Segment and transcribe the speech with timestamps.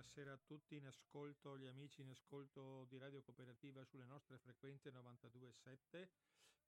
[0.00, 4.90] buonasera a tutti in ascolto, gli amici in ascolto di Radio Cooperativa sulle nostre frequenze
[4.90, 6.08] 92.7.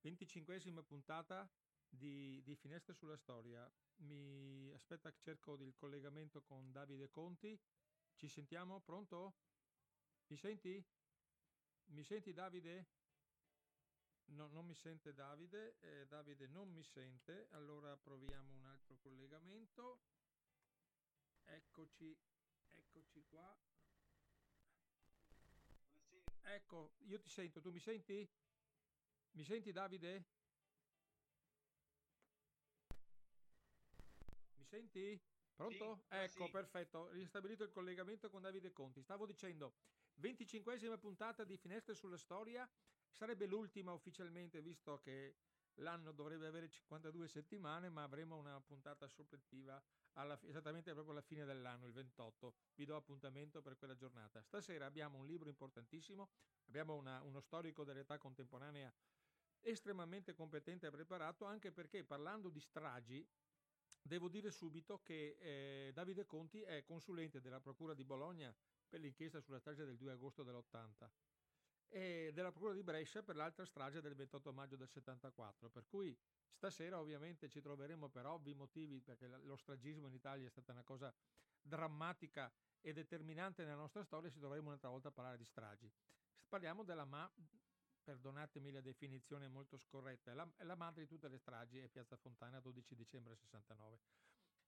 [0.03, 1.51] 25esima puntata
[1.88, 3.67] di, di Finestre sulla Storia.
[4.01, 7.58] Mi aspetta che cerco il collegamento con Davide Conti.
[8.17, 8.81] Ci sentiamo?
[8.81, 9.37] Pronto?
[10.26, 10.85] Mi senti?
[11.85, 12.87] Mi senti Davide?
[14.26, 20.02] No, non mi sente Davide, eh, Davide non mi sente, allora proviamo un altro collegamento.
[21.45, 22.14] Eccoci,
[22.77, 23.57] eccoci qua.
[26.43, 28.29] Ecco, io ti sento, tu mi senti?
[29.33, 30.25] Mi senti Davide?
[34.57, 35.21] Mi senti?
[35.55, 36.03] Pronto?
[36.09, 36.51] Sì, ecco, sì.
[36.51, 37.09] perfetto.
[37.11, 39.02] Ristabilito il collegamento con Davide Conti.
[39.02, 39.75] Stavo dicendo,
[40.21, 42.69] 25esima puntata di Finestre sulla Storia.
[43.11, 45.37] Sarebbe l'ultima ufficialmente, visto che
[45.77, 49.83] l'anno dovrebbe avere 52 settimane, ma avremo una puntata supplettiva
[50.15, 52.55] alla, esattamente proprio alla fine dell'anno, il 28.
[52.75, 54.43] Vi do appuntamento per quella giornata.
[54.43, 56.30] Stasera abbiamo un libro importantissimo,
[56.66, 58.93] abbiamo una, uno storico dell'età contemporanea
[59.65, 63.27] estremamente competente e preparato, anche perché parlando di stragi,
[64.02, 68.52] devo dire subito che eh, Davide Conti è consulente della Procura di Bologna
[68.89, 71.08] per l'inchiesta sulla strage del 2 agosto dell'80
[71.92, 76.16] e della Procura di Brescia per l'altra strage del 28 maggio del 74, per cui
[76.62, 80.84] Stasera ovviamente ci troveremo per ovvi motivi, perché lo stragismo in Italia è stata una
[80.84, 81.12] cosa
[81.60, 85.90] drammatica e determinante nella nostra storia, ci troveremo un'altra volta a parlare di stragi.
[86.46, 87.28] Parliamo della ma,
[88.04, 92.16] perdonatemi la definizione molto scorretta, è la, la madre di tutte le stragi, è Piazza
[92.16, 93.98] Fontana, 12 dicembre 69.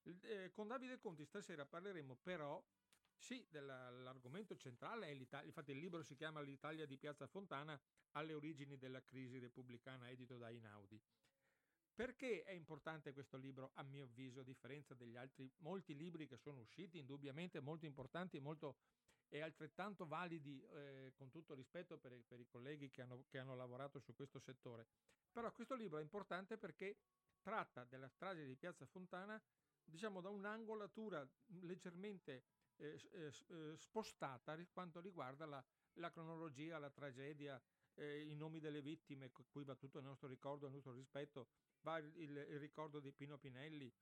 [0.02, 2.60] Eh, con Davide Conti stasera parleremo però
[3.16, 5.46] sì, dell'argomento centrale è l'Italia.
[5.46, 7.80] Infatti, il libro si chiama L'Italia di Piazza Fontana
[8.12, 11.00] alle origini della crisi repubblicana, edito da Inaudi.
[11.94, 16.36] Perché è importante questo libro, a mio avviso, a differenza degli altri molti libri che
[16.36, 18.78] sono usciti, indubbiamente molto importanti molto,
[19.28, 23.38] e altrettanto validi, eh, con tutto rispetto per, i, per i colleghi che hanno, che
[23.38, 24.86] hanno lavorato su questo settore.
[25.30, 26.98] Però questo libro è importante perché
[27.40, 29.40] tratta della strage di Piazza Fontana,
[29.84, 31.28] diciamo, da un'angolatura
[31.60, 32.44] leggermente
[33.76, 35.64] spostata per quanto riguarda la,
[35.94, 37.60] la cronologia, la tragedia,
[37.94, 41.48] eh, i nomi delle vittime, cui va tutto il nostro ricordo il nostro rispetto
[41.82, 43.92] va il, il ricordo di Pino Pinelli,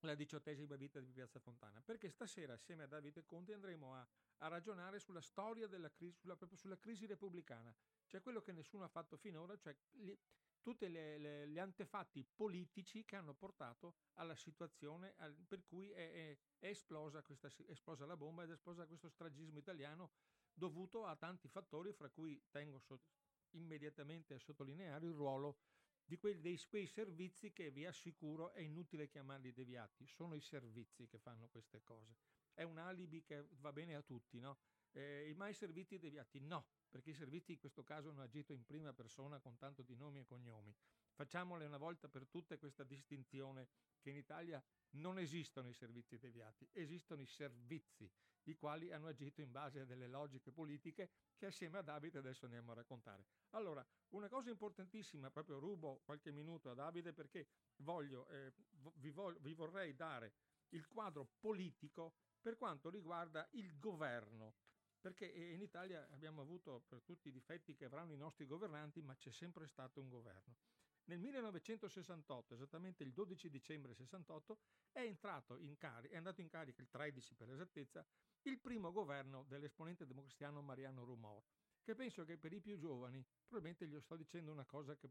[0.00, 4.06] la diciottesima vita di Piazza Fontana, perché stasera assieme a Davide Conti andremo a,
[4.38, 7.74] a ragionare sulla storia della crisi, sulla, sulla, crisi repubblicana,
[8.06, 9.76] cioè quello che nessuno ha fatto finora, cioè
[10.60, 16.68] tutti gli antefatti politici che hanno portato alla situazione al, per cui è, è, è,
[16.68, 20.10] esplosa questa, è esplosa la bomba ed è esplosa questo stragismo italiano
[20.52, 23.00] dovuto a tanti fattori, fra cui tengo so,
[23.52, 25.58] immediatamente a sottolineare il ruolo
[26.08, 31.06] di quei, dei, quei servizi che vi assicuro è inutile chiamarli deviati, sono i servizi
[31.06, 32.16] che fanno queste cose.
[32.54, 34.58] È un alibi che va bene a tutti, no?
[34.92, 36.40] Eh, mai servizi deviati?
[36.40, 39.94] No, perché i servizi in questo caso hanno agito in prima persona con tanto di
[39.94, 40.74] nomi e cognomi.
[41.12, 43.68] Facciamole una volta per tutte questa distinzione
[44.00, 48.10] che in Italia non esistono i servizi deviati, esistono i servizi,
[48.44, 52.46] i quali hanno agito in base a delle logiche politiche che assieme a Davide adesso
[52.46, 53.26] andiamo a raccontare.
[53.50, 58.52] Allora, una cosa importantissima, proprio rubo qualche minuto a Davide perché voglio, eh,
[58.94, 60.32] vi, vo- vi vorrei dare
[60.70, 64.54] il quadro politico per quanto riguarda il governo
[65.08, 69.16] perché in Italia abbiamo avuto per tutti i difetti che avranno i nostri governanti, ma
[69.16, 70.56] c'è sempre stato un governo.
[71.04, 74.58] Nel 1968, esattamente il 12 dicembre 68,
[74.92, 78.04] è, entrato in carica, è andato in carica il 13 per esattezza,
[78.42, 81.42] il primo governo dell'esponente democristiano Mariano Rumor,
[81.88, 85.10] che penso che per i più giovani, probabilmente gli sto dicendo una cosa che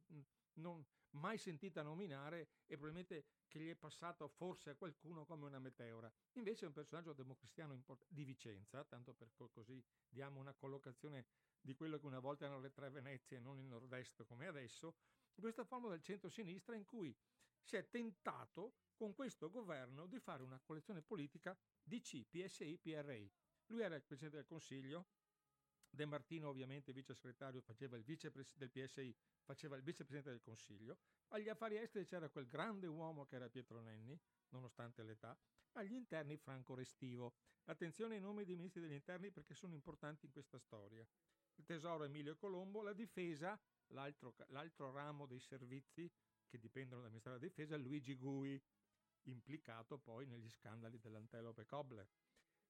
[0.58, 5.58] non mai sentita nominare e probabilmente che gli è passato forse a qualcuno come una
[5.58, 6.12] meteora.
[6.34, 11.26] Invece è un personaggio democristiano di Vicenza, tanto per così diamo una collocazione
[11.60, 14.98] di quello che una volta erano le tre Venezie e non il nord-est come adesso,
[15.34, 17.12] questa forma del centro-sinistra in cui
[17.60, 23.32] si è tentato con questo governo di fare una collezione politica DC, PSI, PRI.
[23.70, 25.08] Lui era il Presidente del Consiglio,
[25.98, 31.00] De Martino ovviamente vice segretario faceva il vice del PSI, faceva il vicepresidente del Consiglio,
[31.30, 34.16] agli affari esteri c'era quel grande uomo che era Pietro Nenni,
[34.50, 35.36] nonostante l'età,
[35.72, 37.34] agli interni Franco Restivo.
[37.64, 41.04] Attenzione ai nomi dei ministri degli interni perché sono importanti in questa storia.
[41.56, 46.08] Il tesoro Emilio Colombo, la difesa l'altro, l'altro ramo dei servizi
[46.46, 48.62] che dipendono dal Ministero della Difesa Luigi Gui,
[49.24, 52.08] implicato poi negli scandali dell'Antelope Kobler.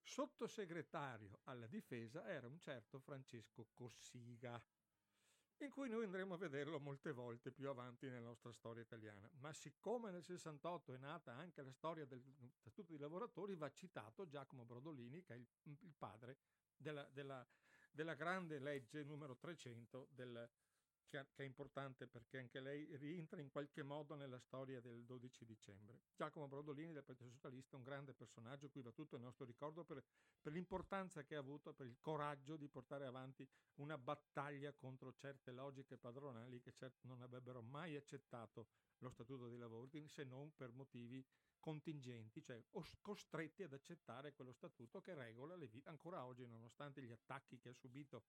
[0.08, 4.60] Sottosegretario alla difesa era un certo Francesco Cossiga.
[5.58, 9.30] in cui noi andremo a vederlo molte volte più avanti nella nostra storia italiana.
[9.40, 12.24] Ma siccome nel 68 è nata anche la storia del
[12.56, 16.38] Statuto dei lavoratori, va citato Giacomo Brodolini, che è il, padre
[16.78, 17.46] della, della,
[17.92, 20.50] della, grande legge numero 300 del,
[21.08, 26.02] che, è importante perché anche lei rientra in qualche modo nella storia del 12 dicembre.
[26.16, 29.84] Giacomo Brodolini del Partito Socialista è un grande personaggio, cui va tutto il nostro ricordo
[29.84, 30.04] per,
[30.42, 35.52] per l'importanza che ha avuto, per il coraggio di portare avanti una battaglia contro certe
[35.52, 38.68] logiche padronali che certo non avrebbero mai accettato
[39.00, 41.26] lo Statuto dei lavori se non per motivi
[41.60, 42.64] contingenti, cioè
[43.02, 45.90] costretti ad accettare quello statuto che regola le vite.
[45.90, 48.24] Ancora oggi, nonostante gli attacchi che ha subito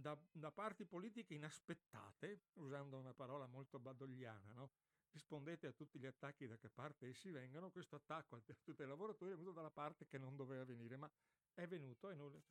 [0.00, 4.70] da, da, parti politiche inaspettate, usando una parola molto badogliana, no?
[5.10, 8.86] rispondete a tutti gli attacchi da che parte essi vengono, questo attacco a tutti i
[8.86, 11.10] lavoratori è venuto dalla parte che non doveva venire, ma
[11.54, 12.42] è venuto e non...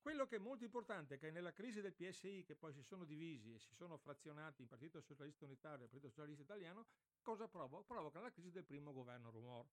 [0.00, 3.04] Quello che è molto importante è che nella crisi del PSI, che poi si sono
[3.04, 6.86] divisi e si sono frazionati in Partito Socialista Unitario e Partito Socialista Italiano,
[7.22, 7.82] cosa provoca?
[7.82, 9.66] Provoca la crisi del primo governo Rumor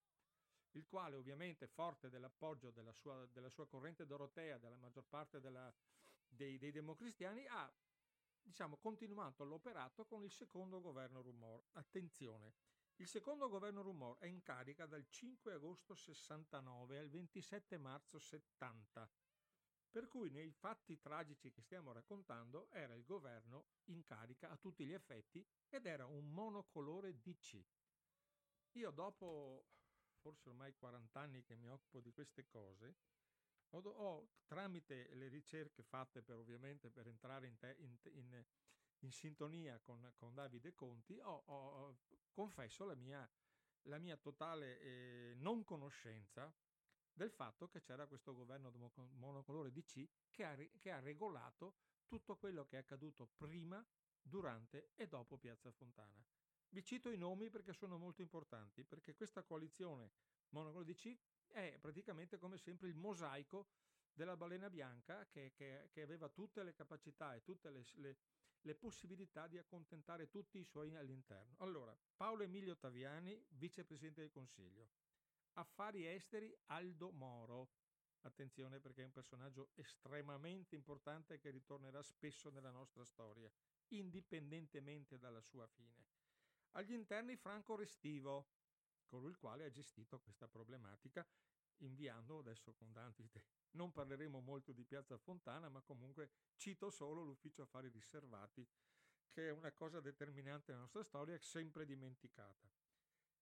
[0.75, 5.71] il quale ovviamente forte dell'appoggio della sua, della sua corrente dorotea, della maggior parte della,
[6.35, 7.71] dei, dei, democristiani, ha
[8.41, 11.63] diciamo, continuato l'operato con il secondo governo Rumor.
[11.73, 12.53] Attenzione,
[12.97, 19.09] il secondo governo Rumor è in carica dal 5 agosto 69 al 27 marzo 70,
[19.89, 24.85] per cui nei fatti tragici che stiamo raccontando era il governo in carica a tutti
[24.85, 27.63] gli effetti ed era un monocolore DC.
[28.73, 29.67] Io dopo
[30.23, 32.95] forse ormai 40 anni che mi occupo di queste cose,
[33.73, 38.45] ho, ho tramite le ricerche fatte per ovviamente per entrare in, te, in, in,
[38.99, 41.97] in sintonia con, con, Davide Conti, ho, ho,
[42.31, 43.27] confesso la mia,
[43.83, 46.53] la mia totale eh, non conoscenza
[47.13, 48.71] del fatto che c'era questo governo
[49.13, 51.75] monocolore DC che ha, che ha regolato
[52.07, 53.85] tutto quello che è accaduto prima,
[54.23, 56.23] durante e dopo Piazza Fontana.
[56.69, 60.11] Vi cito i nomi perché sono molto importanti, perché questa coalizione
[60.49, 61.15] monocolo DC
[61.53, 63.67] è praticamente come sempre il mosaico
[64.11, 68.17] della balena bianca che, che, che aveva tutte le capacità e tutte le, le,
[68.61, 71.55] le, possibilità di accontentare tutti i suoi all'interno.
[71.59, 74.89] Allora, Paolo Emilio Taviani, vicepresidente del Consiglio.
[75.53, 77.69] Affari esteri Aldo Moro.
[78.21, 83.51] Attenzione perché è un personaggio estremamente importante che ritornerà spesso nella nostra storia,
[83.89, 86.05] indipendentemente dalla sua fine.
[86.71, 88.47] Agli interni Franco Restivo,
[89.13, 91.23] con il quale ha gestito questa problematica,
[91.81, 93.43] inviando adesso con Dante.
[93.73, 98.67] Non parleremo molto di Piazza Fontana, ma comunque cito solo l'ufficio affari riservati,
[99.29, 102.67] che è una cosa determinante nella nostra storia, sempre dimenticata.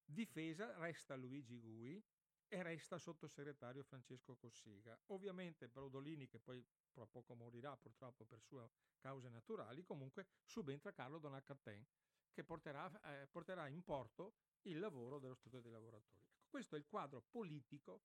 [0.04, 2.04] Difesa resta Luigi Gui
[2.50, 5.00] e resta sottosegretario Francesco Cossiga.
[5.08, 8.70] Ovviamente Brodolini, che poi tra poco morirà purtroppo per sue
[9.00, 11.86] cause naturali, comunque subentra Carlo Donaccaten,
[12.32, 16.22] che porterà, eh, porterà in porto il lavoro dello Statuto dei lavoratori.
[16.24, 18.02] Ecco, questo è il quadro politico,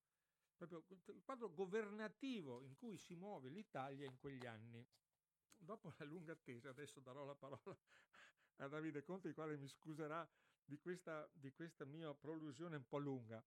[0.56, 4.86] proprio il quadro governativo in cui si muove l'Italia in quegli anni.
[5.58, 7.76] Dopo la lunga attesa, adesso darò la parola
[8.56, 10.28] a Davide Conte, il quale mi scuserà
[10.64, 13.42] di questa, di questa mia prolusione un po' lunga,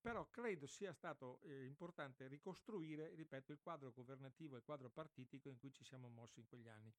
[0.00, 5.48] però credo sia stato eh, importante ricostruire, ripeto, il quadro governativo e il quadro partitico
[5.48, 6.92] in cui ci siamo mossi in quegli anni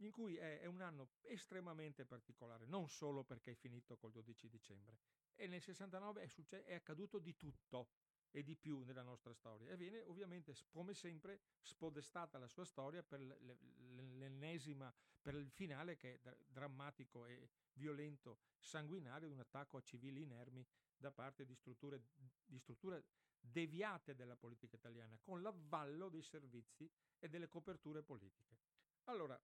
[0.00, 4.48] in cui è, è, un anno estremamente particolare, non solo perché è finito col 12
[4.48, 4.98] dicembre.
[5.34, 7.88] E nel 69 è, succe- è accaduto di tutto
[8.32, 13.02] e di più nella nostra storia e viene ovviamente come sempre spodestata la sua storia
[13.02, 19.82] per l'ennesima per il finale che è drammatico e violento sanguinario di un attacco a
[19.82, 20.64] civili inermi
[20.96, 22.02] da parte di strutture,
[22.44, 23.04] di strutture
[23.40, 28.58] deviate della politica italiana con l'avvallo dei servizi e delle coperture politiche
[29.04, 29.40] allora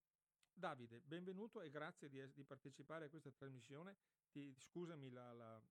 [0.58, 3.94] Davide, benvenuto e grazie di, di partecipare a questa trasmissione.
[4.30, 5.62] Ti, scusami la, la,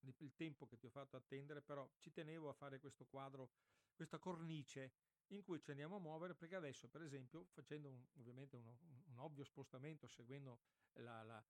[0.00, 3.50] il tempo che ti ho fatto attendere, però ci tenevo a fare questo quadro,
[3.94, 4.94] questa cornice
[5.28, 8.78] in cui ci andiamo a muovere perché adesso, per esempio, facendo un, ovviamente uno,
[9.12, 10.58] un, ovvio spostamento, seguendo
[10.94, 11.44] la, la,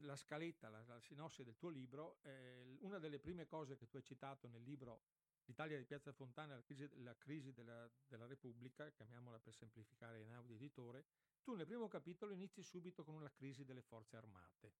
[0.00, 3.98] la scaletta, la, la, sinossi del tuo libro, eh, una delle prime cose che tu
[3.98, 5.02] hai citato nel libro
[5.50, 10.32] L'Italia di Piazza Fontana, la crisi, la crisi della, della Repubblica, chiamiamola per semplificare in
[10.32, 11.06] audio editore,
[11.42, 14.74] tu nel primo capitolo inizi subito con una crisi delle forze armate.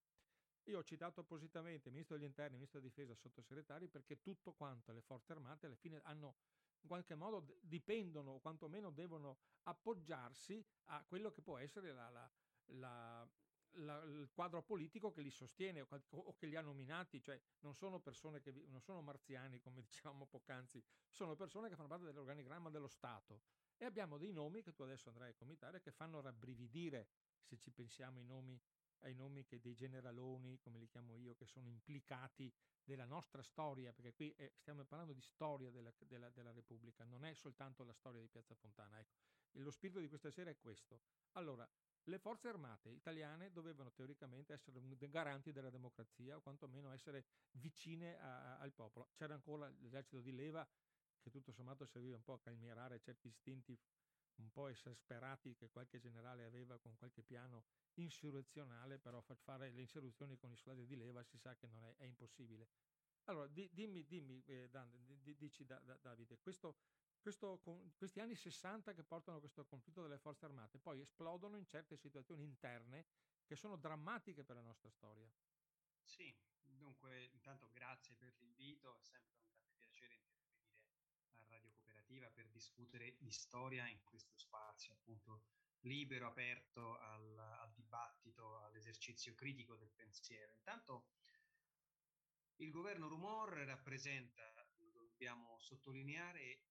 [0.67, 5.01] Io ho citato appositamente ministro degli interni, ministro della difesa, sottosegretari, perché tutto quanto le
[5.01, 6.37] forze armate alla fine hanno
[6.79, 12.31] in qualche modo dipendono o quantomeno devono appoggiarsi a quello che può essere la, la,
[12.77, 13.29] la,
[13.75, 17.73] la, il quadro politico che li sostiene o, o, che li ha nominati, cioè non
[17.73, 22.69] sono persone che non sono marziani come dicevamo poc'anzi, sono persone che fanno parte dell'organigramma
[22.69, 23.41] dello Stato
[23.77, 27.07] e abbiamo dei nomi che tu adesso andrai a comitare che fanno rabbrividire
[27.41, 28.59] se ci pensiamo ai nomi,
[28.99, 33.91] ai nomi che dei generaloni, come li chiamo io, che sono implicati della nostra storia,
[33.91, 37.93] perché qui è, stiamo parlando di storia della, della, della, Repubblica, non è soltanto la
[37.93, 38.99] storia di Piazza Fontana.
[38.99, 39.17] Ecco.
[39.53, 41.01] lo spirito di questa sera è questo.
[41.31, 41.67] Allora,
[42.05, 48.57] le forze armate italiane dovevano teoricamente essere garanti della democrazia o quantomeno essere vicine a,
[48.57, 49.09] al popolo.
[49.13, 50.67] C'era ancora l'esercito di leva
[51.19, 53.79] che tutto sommato serviva un po' a calmierare certi istinti
[54.35, 57.65] un po' esasperati che qualche generale aveva con qualche piano
[57.95, 61.95] insurrezionale, però fare le insurrezioni con i soldati di leva si sa che non è,
[61.97, 62.67] è impossibile.
[63.25, 64.89] Allora, di, dimmi, dimmi eh, Dan,
[65.21, 66.77] di, dici da, da, Davide, questo,
[67.21, 67.61] questo,
[67.95, 71.95] questi anni 60 che portano a questo conflitto delle forze armate poi esplodono in certe
[71.95, 73.05] situazioni interne
[73.45, 75.31] che sono drammatiche per la nostra storia.
[76.03, 80.73] Sì, dunque intanto grazie per l'invito, è sempre un grande piacere intervenire
[81.35, 85.43] a Radio Cooperativa per discutere di storia in questo spazio appunto
[85.81, 90.53] libero, aperto al, al dibattito, all'esercizio critico del pensiero.
[90.53, 91.07] Intanto
[92.57, 94.41] il governo Rumor rappresenta,
[94.77, 96.70] lo dobbiamo sottolineare,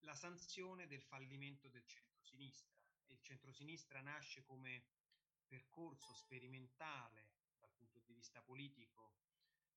[0.00, 2.78] la sanzione del fallimento del centrosinistra.
[3.06, 4.84] Il centrosinistra nasce come
[5.46, 7.28] percorso sperimentale
[7.58, 9.14] dal punto di vista politico,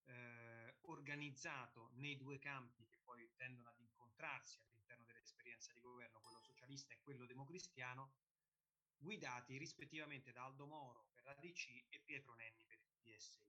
[0.06, 6.42] eh, organizzato nei due campi che poi tendono ad incontrarsi all'interno dell'esperienza di governo, quello
[6.42, 8.14] socialista e quello democristiano,
[8.98, 13.42] guidati rispettivamente da Aldo Moro per la DC e Pietro Nenni per il PSI.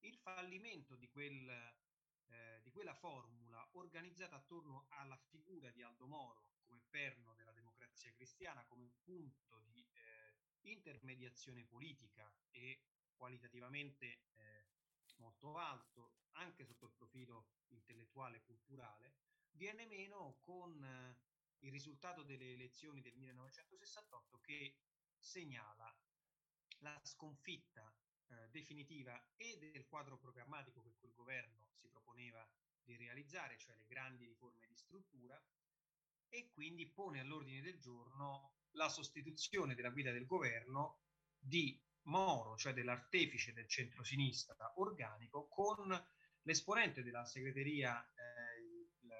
[0.00, 1.74] Il fallimento di quel
[2.32, 8.12] eh, di quella formula organizzata attorno alla figura di Aldo Moro come perno della democrazia
[8.12, 14.66] cristiana, come punto di eh, intermediazione politica e qualitativamente eh,
[15.16, 19.14] molto alto, anche sotto il profilo intellettuale e culturale,
[19.52, 21.18] viene meno con eh,
[21.60, 24.78] il risultato delle elezioni del 1968 che
[25.18, 25.94] segnala
[26.78, 27.92] la sconfitta
[28.28, 32.46] eh, definitiva e del quadro programmatico che quel governo si proponeva
[32.82, 35.40] di realizzare, cioè le grandi riforme di struttura,
[36.28, 41.02] e quindi pone all'ordine del giorno la sostituzione della guida del governo
[41.38, 45.88] di Moro, cioè dell'artefice del centro-sinistra organico, con
[46.42, 49.12] l'esponente della segreteria, eh, il,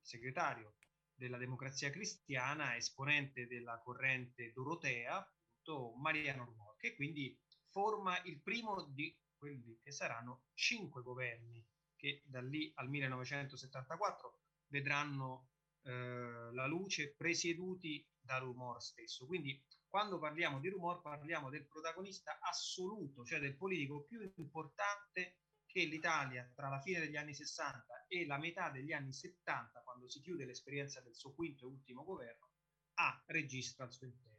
[0.00, 0.76] segretario
[1.14, 5.16] della democrazia cristiana, esponente della corrente dorotea,
[5.62, 7.38] appunto Mariano Rumor, che quindi
[7.72, 14.38] forma il primo di quelli che saranno cinque governi che da lì al 1974
[14.68, 15.48] vedranno
[15.82, 19.26] eh, la luce presieduti da Rumor stesso.
[19.26, 25.84] Quindi quando parliamo di Rumor parliamo del protagonista assoluto, cioè del politico più importante che
[25.84, 30.20] l'Italia tra la fine degli anni 60 e la metà degli anni 70, quando si
[30.20, 32.50] chiude l'esperienza del suo quinto e ultimo governo,
[32.94, 34.30] ha registra al suo interno.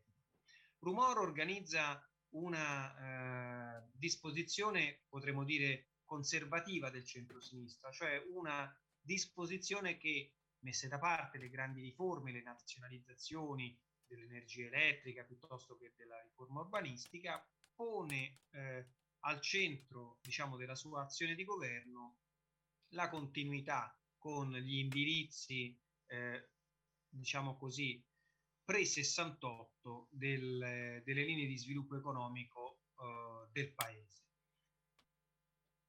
[0.80, 2.02] Rumor organizza
[2.34, 11.38] una eh, disposizione, potremmo dire, conservativa del centro-sinistra, cioè una disposizione che, messe da parte
[11.38, 18.88] le grandi riforme, le nazionalizzazioni dell'energia elettrica piuttosto che della riforma urbanistica, pone eh,
[19.25, 22.20] al centro diciamo, della sua azione di governo
[22.90, 26.50] la continuità con gli indirizzi, eh,
[27.10, 28.02] diciamo così,
[28.65, 34.22] pre-68 del, delle linee di sviluppo economico uh, del paese.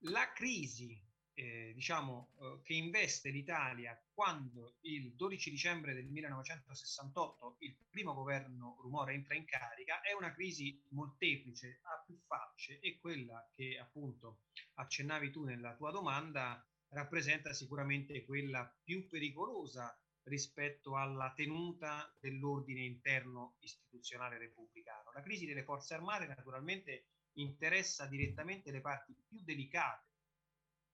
[0.07, 1.01] La crisi
[1.35, 8.79] eh, diciamo, uh, che investe l'Italia quando il 12 dicembre del 1968 il primo governo
[8.81, 14.43] Rumore entra in carica è una crisi molteplice, ha più facce e quella che appunto
[14.75, 23.57] accennavi tu nella tua domanda rappresenta sicuramente quella più pericolosa rispetto alla tenuta dell'ordine interno
[23.61, 25.13] istituzionale repubblicano.
[25.13, 30.13] La crisi delle forze armate naturalmente interessa direttamente le parti più delicate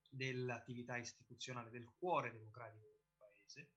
[0.08, 3.70] dell'attività istituzionale, del cuore democratico del paese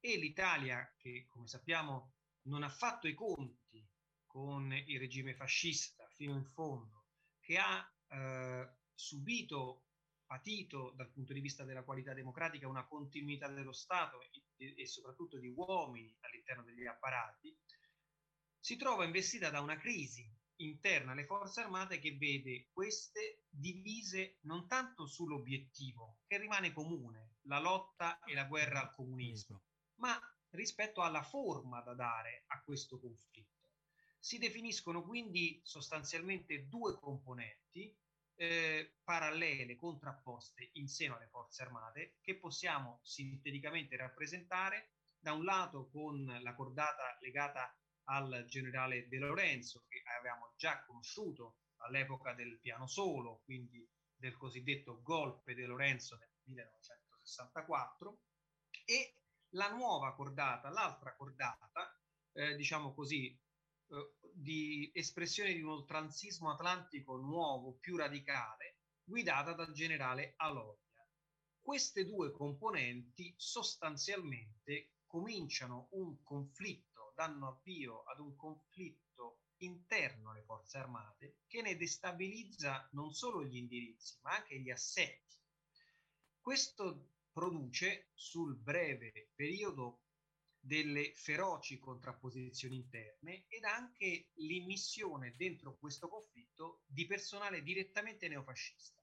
[0.00, 3.86] e l'Italia che, come sappiamo, non ha fatto i conti
[4.26, 7.06] con il regime fascista fino in fondo,
[7.40, 9.86] che ha eh, subito
[10.30, 15.40] patito dal punto di vista della qualità democratica una continuità dello Stato e, e soprattutto
[15.40, 17.52] di uomini all'interno degli apparati,
[18.56, 24.68] si trova investita da una crisi interna alle forze armate che vede queste divise non
[24.68, 29.64] tanto sull'obiettivo, che rimane comune, la lotta e la guerra al comunismo,
[29.96, 30.16] ma
[30.50, 33.70] rispetto alla forma da dare a questo conflitto.
[34.16, 37.92] Si definiscono quindi sostanzialmente due componenti
[38.40, 45.90] eh, parallele, contrapposte in seno alle forze armate che possiamo sinteticamente rappresentare da un lato
[45.90, 52.86] con la cordata legata al generale De Lorenzo, che avevamo già conosciuto all'epoca del piano
[52.86, 58.20] solo, quindi del cosiddetto golpe De Lorenzo nel 1964,
[58.86, 59.16] e
[59.50, 61.94] la nuova cordata, l'altra cordata,
[62.32, 63.38] eh, diciamo così,
[63.90, 70.78] eh, di espressione di un oltranzismo atlantico nuovo, più radicale, guidata dal generale Aloia.
[71.60, 80.78] Queste due componenti sostanzialmente cominciano un conflitto, danno avvio ad un conflitto interno alle forze
[80.78, 85.36] armate che ne destabilizza non solo gli indirizzi ma anche gli assetti.
[86.40, 90.04] Questo produce sul breve periodo
[90.60, 99.00] delle feroci contrapposizioni interne ed anche l'immissione dentro questo conflitto di personale direttamente neofascista.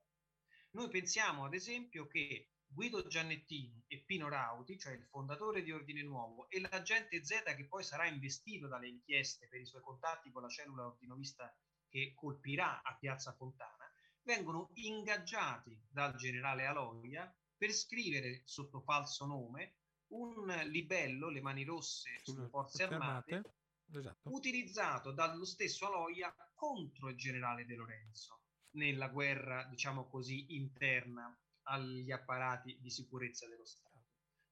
[0.71, 6.03] Noi pensiamo ad esempio che Guido Giannettini e Pino Rauti, cioè il fondatore di Ordine
[6.03, 10.43] Nuovo, e l'agente Z che poi sarà investito dalle inchieste per i suoi contatti con
[10.43, 11.51] la cellula ordinovista
[11.89, 13.89] che colpirà a Piazza Fontana,
[14.21, 19.77] vengono ingaggiati dal generale Aloia per scrivere sotto falso nome
[20.09, 23.55] un libello, le mani rosse sulle forze armate, armate.
[23.93, 24.29] Esatto.
[24.31, 32.11] utilizzato dallo stesso Aloia contro il generale De Lorenzo nella guerra, diciamo così, interna agli
[32.11, 34.05] apparati di sicurezza dello Stato.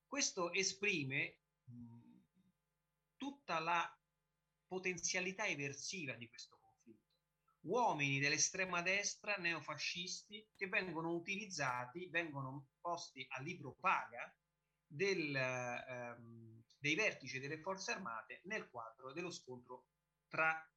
[0.05, 2.21] Questo esprime mh,
[3.17, 3.99] tutta la
[4.67, 7.13] potenzialità eversiva di questo conflitto.
[7.61, 14.33] Uomini dell'estrema destra, neofascisti, che vengono utilizzati, vengono posti a libro paga
[14.87, 19.87] del, ehm, dei vertici delle forze armate nel quadro dello scontro
[20.27, 20.69] tra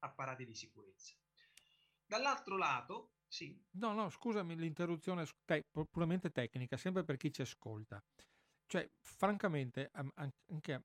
[0.00, 1.14] apparati di sicurezza.
[2.06, 3.60] Dall'altro lato, sì.
[3.72, 8.02] No, no, scusami l'interruzione te- puramente tecnica, sempre per chi ci ascolta.
[8.66, 10.84] Cioè, francamente, anche,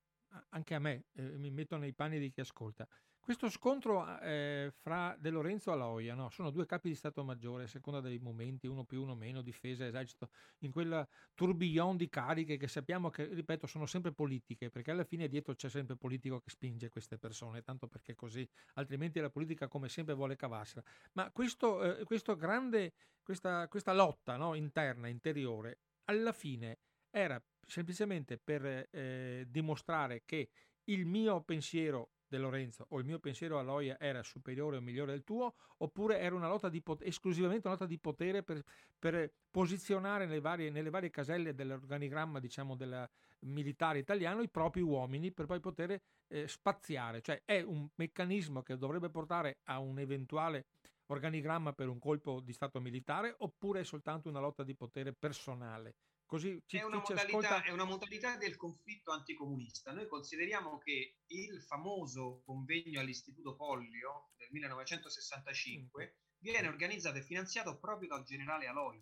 [0.50, 2.88] anche a me, eh, mi metto nei panni di chi ascolta,
[3.24, 6.30] questo scontro eh, fra De Lorenzo e Aloia no?
[6.30, 9.86] sono due capi di Stato Maggiore a seconda dei momenti, uno più, uno meno, difesa,
[9.86, 15.06] esercito, in quel tourbillon di cariche che sappiamo che, ripeto, sono sempre politiche, perché alla
[15.06, 19.70] fine dietro c'è sempre politico che spinge queste persone, tanto perché così, altrimenti la politica
[19.70, 20.84] come sempre vuole cavarsela.
[21.14, 22.92] Ma questo, eh, questo grande,
[23.24, 24.54] questa, questa lotta no?
[24.54, 30.50] interna, interiore, alla fine era semplicemente per eh, dimostrare che
[30.86, 35.12] il mio pensiero De Lorenzo o il mio pensiero a Loia era superiore o migliore
[35.12, 38.64] del tuo, oppure era una lotta di pot- esclusivamente una lotta di potere per,
[38.98, 43.08] per posizionare nelle varie, nelle varie, caselle dell'organigramma diciamo, del
[43.42, 47.22] militare italiano i propri uomini per poi poter eh, spaziare.
[47.22, 50.66] Cioè è un meccanismo che dovrebbe portare a un eventuale
[51.08, 55.94] organigramma per un colpo di Stato militare oppure è soltanto una lotta di potere personale?
[56.34, 59.92] Così ci, è, una modalità, è, una modalità, del conflitto anticomunista.
[59.92, 66.40] Noi consideriamo che il famoso convegno all'Istituto Pollio del 1965 mm.
[66.40, 69.00] viene organizzato e finanziato proprio dal generale Aloi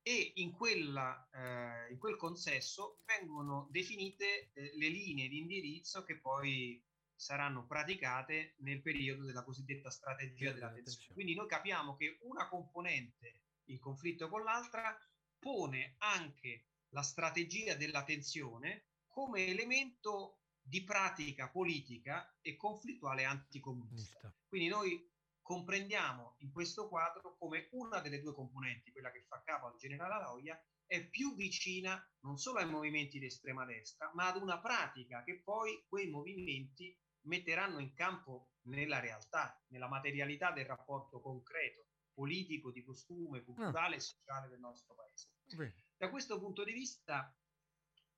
[0.00, 6.18] e in, quella, eh, in quel consesso vengono definite eh, le linee di indirizzo che
[6.18, 6.82] poi
[7.14, 11.12] saranno praticate nel periodo della cosiddetta strategia della tensione.
[11.12, 14.96] Quindi noi capiamo che una componente in conflitto con l'altra
[15.42, 24.32] pone anche la strategia della tensione come elemento di pratica politica e conflittuale anticomunista.
[24.46, 25.10] Quindi noi
[25.42, 30.14] comprendiamo in questo quadro come una delle due componenti, quella che fa capo al generale
[30.14, 35.24] Aloia, è più vicina non solo ai movimenti di estrema destra, ma ad una pratica
[35.24, 42.70] che poi quei movimenti metteranno in campo nella realtà, nella materialità del rapporto concreto politico,
[42.70, 43.42] di costume, ah.
[43.42, 45.28] culturale e sociale del nostro paese.
[45.56, 45.74] Beh.
[45.96, 47.34] Da questo punto di vista,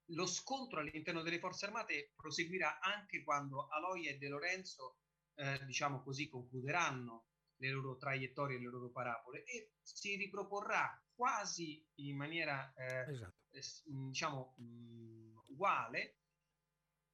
[0.08, 4.98] lo scontro all'interno delle forze armate proseguirà anche quando Aloia e De Lorenzo,
[5.34, 7.26] eh, diciamo così, concluderanno
[7.56, 13.36] le loro traiettorie, le loro parabole e si riproporrà quasi in maniera, eh, esatto.
[13.50, 16.18] eh, diciamo, mh, uguale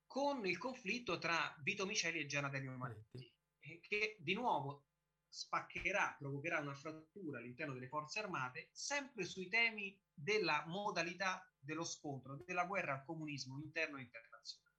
[0.06, 3.32] con il conflitto tra Vito Miceli e Gianna Delio Manetti,
[3.80, 4.86] che di nuovo
[5.30, 12.36] spaccherà, provocherà una frattura all'interno delle forze armate, sempre sui temi della modalità dello scontro,
[12.44, 14.76] della guerra al comunismo interno e internazionale.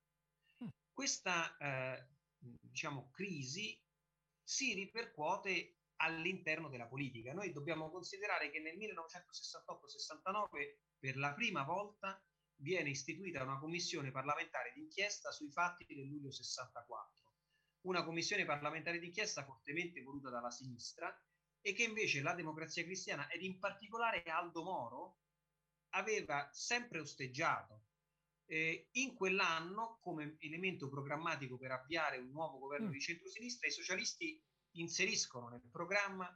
[0.64, 0.68] Mm.
[0.92, 3.82] Questa eh, diciamo, crisi
[4.44, 7.34] si ripercuote all'interno della politica.
[7.34, 12.22] Noi dobbiamo considerare che nel 1968-69 per la prima volta
[12.56, 17.21] viene istituita una commissione parlamentare d'inchiesta sui fatti del luglio 64
[17.82, 21.16] una commissione parlamentare d'inchiesta fortemente voluta dalla sinistra
[21.62, 25.20] e che invece la democrazia cristiana ed in particolare Aldo Moro
[25.92, 27.86] aveva sempre osteggiato.
[28.46, 32.92] Eh, in quell'anno, come elemento programmatico per avviare un nuovo governo mm.
[32.92, 36.30] di centrosinistra, i socialisti inseriscono nel programma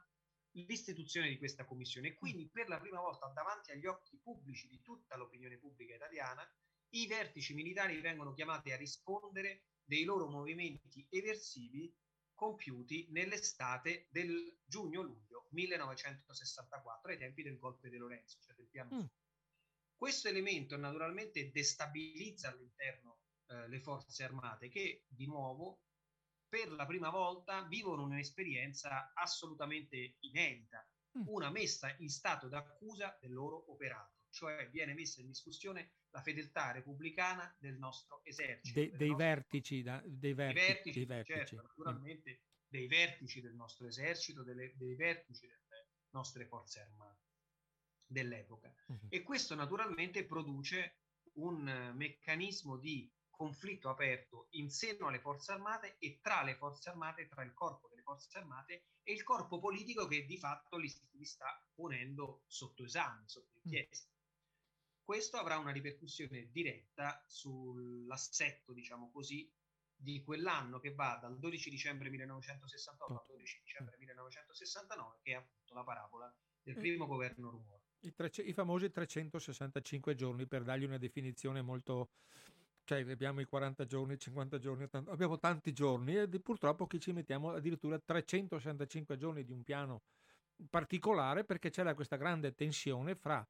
[0.52, 2.16] l'istituzione di questa commissione e mm.
[2.16, 6.42] quindi per la prima volta davanti agli occhi pubblici di tutta l'opinione pubblica italiana
[6.90, 11.94] i vertici militari vengono chiamati a rispondere dei loro movimenti eversivi
[12.34, 19.06] compiuti nell'estate del giugno-luglio 1964 ai tempi del golpe di Lorenzo, cioè del piano mm.
[19.96, 25.84] Questo elemento naturalmente destabilizza all'interno eh, le forze armate che di nuovo
[26.46, 30.86] per la prima volta vivono un'esperienza assolutamente inedita,
[31.18, 31.28] mm.
[31.28, 36.70] una messa in stato d'accusa del loro operato, cioè viene messa in discussione la fedeltà
[36.70, 38.78] repubblicana del nostro esercito.
[38.78, 39.26] De, dei, nostro...
[39.26, 41.38] Vertici, da, dei, vertici, dei vertici, dei vertici.
[41.38, 42.68] Certo, naturalmente mm.
[42.68, 47.24] dei vertici del nostro esercito, delle, dei vertici delle nostre forze armate
[48.04, 48.72] dell'epoca.
[48.88, 49.06] Uh-huh.
[49.08, 50.98] E questo naturalmente produce
[51.36, 57.26] un meccanismo di conflitto aperto in seno alle forze armate e tra le forze armate,
[57.26, 61.24] tra il corpo delle forze armate e il corpo politico che di fatto li, li
[61.24, 63.60] sta ponendo sotto esame, sotto mm.
[63.64, 64.15] inchiesta.
[65.06, 69.48] Questo avrà una ripercussione diretta sull'assetto, diciamo così,
[69.94, 75.74] di quell'anno che va dal 12 dicembre 1968 al 12 dicembre 1969, che è appunto
[75.74, 77.82] la parabola del primo governo Rumore.
[78.00, 82.10] I, tre, I famosi 365 giorni, per dargli una definizione molto
[82.82, 87.52] cioè abbiamo i 40 giorni, 50 giorni, abbiamo tanti giorni e purtroppo qui ci mettiamo
[87.52, 90.02] addirittura 365 giorni di un piano
[90.68, 93.46] particolare perché c'era questa grande tensione fra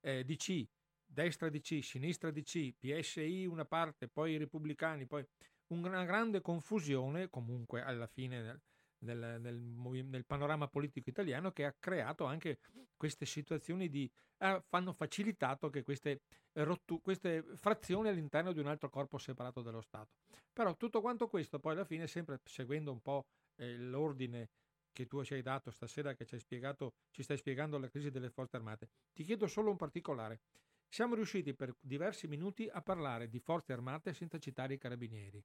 [0.00, 0.66] eh, DC,
[1.08, 5.24] destra DC, sinistra DC, PSI una parte, poi i repubblicani, poi
[5.68, 8.60] una grande confusione comunque alla fine
[8.98, 12.58] nel, nel, nel panorama politico italiano che ha creato anche
[12.96, 16.22] queste situazioni di eh, fanno facilitato che queste,
[16.54, 20.10] rottu- queste frazioni all'interno di un altro corpo separato dallo Stato.
[20.52, 24.50] Però tutto quanto questo poi alla fine, sempre seguendo un po' eh, l'ordine
[24.92, 28.10] che tu ci hai dato stasera, che ci, hai spiegato, ci stai spiegando la crisi
[28.10, 30.40] delle forze armate, ti chiedo solo un particolare.
[30.88, 35.42] Siamo riusciti per diversi minuti a parlare di forze armate senza citare i carabinieri.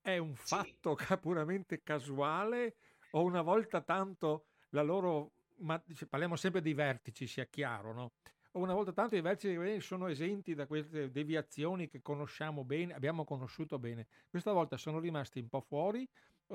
[0.00, 1.18] È un fatto sì.
[1.18, 2.76] puramente casuale
[3.10, 8.12] o una volta tanto la loro ma parliamo sempre dei vertici, sia chiaro, no?
[8.52, 13.78] Una volta tanto i vertici sono esenti da queste deviazioni che conosciamo bene, abbiamo conosciuto
[13.78, 14.06] bene.
[14.28, 16.06] Questa volta sono rimasti un po' fuori,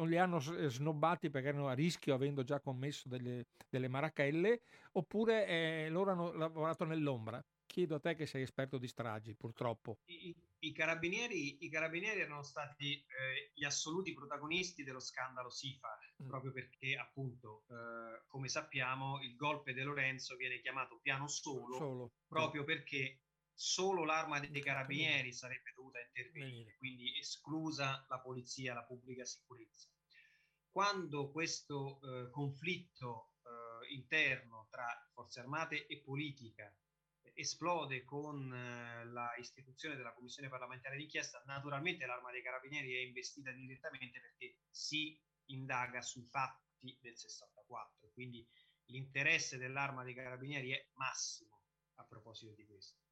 [0.05, 4.61] li hanno eh, snobbati perché erano a rischio avendo già commesso delle, delle marachelle,
[4.93, 7.43] oppure eh, loro hanno lavorato nell'ombra
[7.77, 9.99] chiedo a te che sei esperto di stragi, purtroppo.
[10.05, 16.27] I, i, carabinieri, i carabinieri, erano stati eh, gli assoluti protagonisti dello scandalo SIFA, mm.
[16.27, 22.11] proprio perché appunto, eh, come sappiamo, il golpe di Lorenzo viene chiamato piano solo, solo.
[22.27, 22.65] proprio mm.
[22.65, 23.19] perché
[23.59, 29.89] solo l'arma dei carabinieri sarebbe dovuta intervenire, quindi esclusa la polizia, la pubblica sicurezza.
[30.69, 36.71] Quando questo eh, conflitto eh, interno tra forze armate e politica
[37.33, 43.51] esplode con eh, la istituzione della commissione parlamentare d'inchiesta, naturalmente l'arma dei carabinieri è investita
[43.51, 48.47] direttamente perché si indaga sui fatti del 64, quindi
[48.85, 51.63] l'interesse dell'arma dei carabinieri è massimo
[51.95, 53.06] a proposito di questo.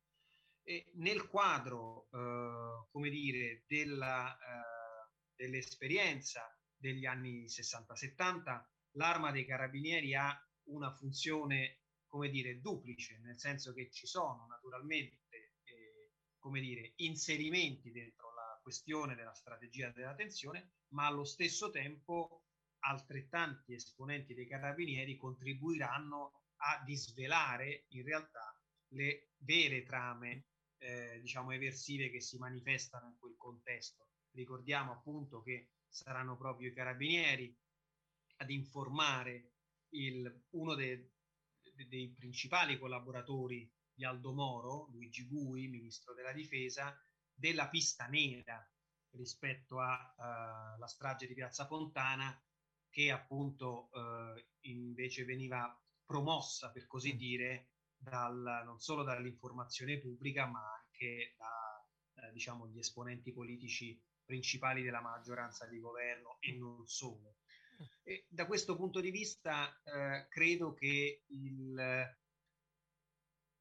[0.68, 6.42] E nel quadro, eh, come dire, della, eh, dell'esperienza
[6.76, 10.36] degli anni 60-70, l'arma dei carabinieri ha
[10.70, 15.20] una funzione come dire, duplice, nel senso che ci sono naturalmente,
[15.64, 22.46] eh, come dire, inserimenti dentro la questione della strategia della tensione, ma allo stesso tempo
[22.86, 28.58] altrettanti esponenti dei carabinieri contribuiranno a disvelare in realtà
[28.94, 30.46] le vere trame,
[30.78, 34.10] eh, diciamo, eversive che si manifestano in quel contesto.
[34.32, 37.56] Ricordiamo appunto che saranno proprio i carabinieri
[38.38, 39.54] ad informare
[39.90, 41.10] il, uno dei,
[41.88, 46.94] dei principali collaboratori di Aldo Moro, Luigi Gui, ministro della difesa,
[47.34, 48.70] della pista nera
[49.12, 52.38] rispetto alla uh, strage di Piazza Fontana,
[52.90, 57.18] che appunto uh, invece veniva promossa, per così mm.
[57.18, 57.70] dire,
[58.06, 65.02] dal, non solo dall'informazione pubblica, ma anche da eh, diciamo, gli esponenti politici principali della
[65.02, 67.38] maggioranza di governo e non solo.
[68.04, 72.18] E da questo punto di vista eh, credo che il,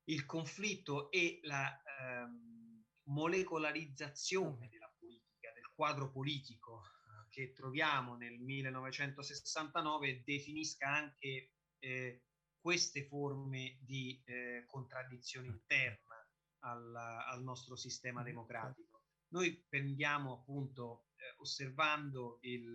[0.04, 8.38] il, conflitto e la ehm, molecolarizzazione della politica, del quadro politico eh, che troviamo nel
[8.38, 12.22] 1969 definisca anche eh,
[12.64, 16.16] queste forme di eh, contraddizione interna
[16.60, 19.02] al, al nostro sistema democratico.
[19.34, 22.74] Noi prendiamo appunto, eh, osservando il,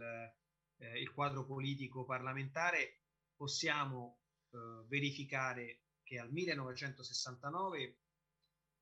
[0.77, 4.19] eh, il, quadro politico parlamentare, possiamo
[4.51, 7.97] eh, verificare che al 1969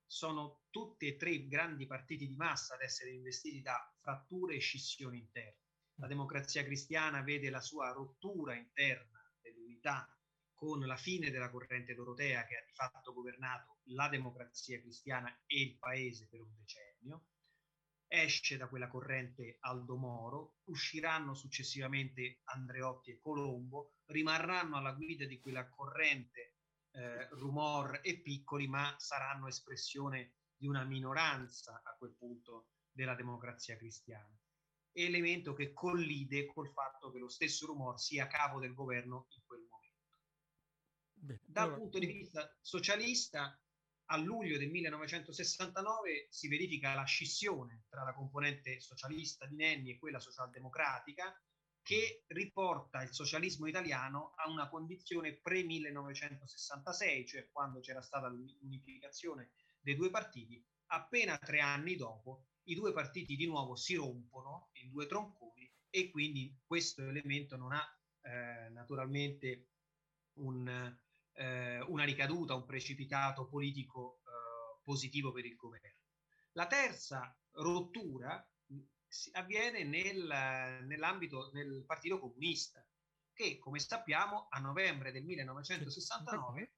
[0.06, 4.60] sono tutti e tre i grandi partiti di massa ad essere investiti da fratture e
[4.60, 5.62] scissioni interne.
[6.02, 10.06] La democrazia cristiana vede la sua rottura interna dell'unità
[10.58, 15.62] con la fine della corrente dorotea che ha di fatto governato la democrazia cristiana e
[15.62, 17.28] il paese per un decennio.
[18.08, 25.40] Esce da quella corrente Aldo Moro, usciranno successivamente Andreotti e Colombo, rimarranno alla guida di
[25.40, 26.56] quella corrente
[26.92, 33.78] eh, Rumor e Piccoli, ma saranno espressione di una minoranza a quel punto della democrazia
[33.78, 34.36] cristiana.
[34.92, 39.60] Elemento che collide col fatto che lo stesso Rumor sia capo del governo in quel
[39.60, 39.77] momento.
[41.20, 41.80] Bene, Dal allora...
[41.80, 43.60] punto di vista socialista,
[44.10, 49.98] a luglio del 1969 si verifica la scissione tra la componente socialista di Nenni e
[49.98, 51.38] quella socialdemocratica
[51.82, 59.96] che riporta il socialismo italiano a una condizione pre-1966, cioè quando c'era stata l'unificazione dei
[59.96, 60.62] due partiti.
[60.88, 66.10] Appena tre anni dopo, i due partiti di nuovo si rompono in due tronconi e
[66.12, 69.70] quindi questo elemento non ha eh, naturalmente
[70.40, 70.98] un,
[71.38, 76.06] eh, una ricaduta, un precipitato politico eh, positivo per il governo.
[76.54, 78.46] La terza rottura
[79.34, 82.86] avviene nel, nell'ambito del Partito Comunista,
[83.34, 86.74] che come sappiamo a novembre del 1969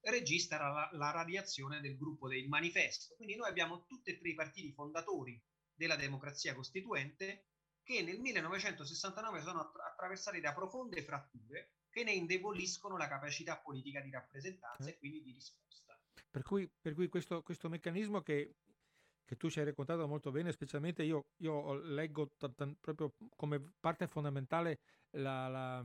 [0.00, 3.14] registra la, la radiazione del gruppo del Manifesto.
[3.14, 5.40] Quindi noi abbiamo tutti e tre i partiti fondatori
[5.72, 7.46] della democrazia costituente
[7.84, 14.10] che nel 1969 sono attraversati da profonde fratture che ne indeboliscono la capacità politica di
[14.10, 14.92] rappresentanza eh.
[14.92, 15.98] e quindi di risposta.
[16.30, 18.54] Per cui, per cui questo, questo, meccanismo che,
[19.24, 23.60] che, tu ci hai raccontato molto bene, specialmente io, io leggo t- t- proprio come
[23.80, 24.78] parte fondamentale
[25.10, 25.84] la, la,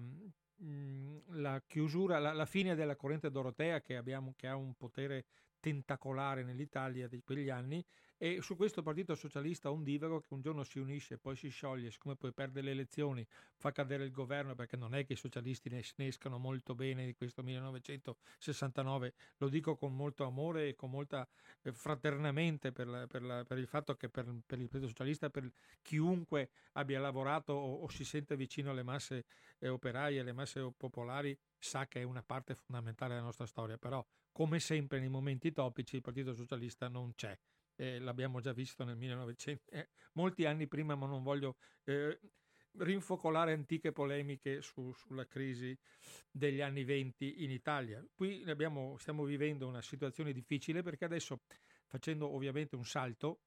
[0.64, 5.26] mm, la chiusura, la, la, fine della corrente dorotea che, abbiamo, che ha un potere
[5.60, 7.84] tentacolare nell'Italia di quegli anni
[8.18, 12.16] e su questo partito socialista ondivero che un giorno si unisce, poi si scioglie, siccome
[12.16, 13.26] poi perde le elezioni,
[13.56, 17.06] fa cadere il governo perché non è che i socialisti ne, ne escano molto bene
[17.06, 21.28] di questo 1969, lo dico con molto amore e con molta
[21.62, 25.30] eh, fraternamente per, la, per, la, per, il fatto che per, per, il Partito Socialista,
[25.30, 25.52] per
[25.82, 29.26] chiunque abbia lavorato o, o si sente vicino alle masse
[29.60, 34.06] eh, operaie, alle masse popolari, sa che è una parte fondamentale della nostra storia, però
[34.32, 37.38] come sempre nei momenti topici il Partito Socialista non c'è
[37.76, 42.20] eh, l'abbiamo già visto nel 1900, eh, molti anni prima, ma non voglio eh,
[42.78, 45.78] rinfocolare antiche polemiche su, sulla crisi
[46.30, 48.06] degli anni 20 in Italia.
[48.14, 51.42] Qui abbiamo, stiamo vivendo una situazione difficile perché adesso,
[51.88, 53.42] facendo ovviamente un salto,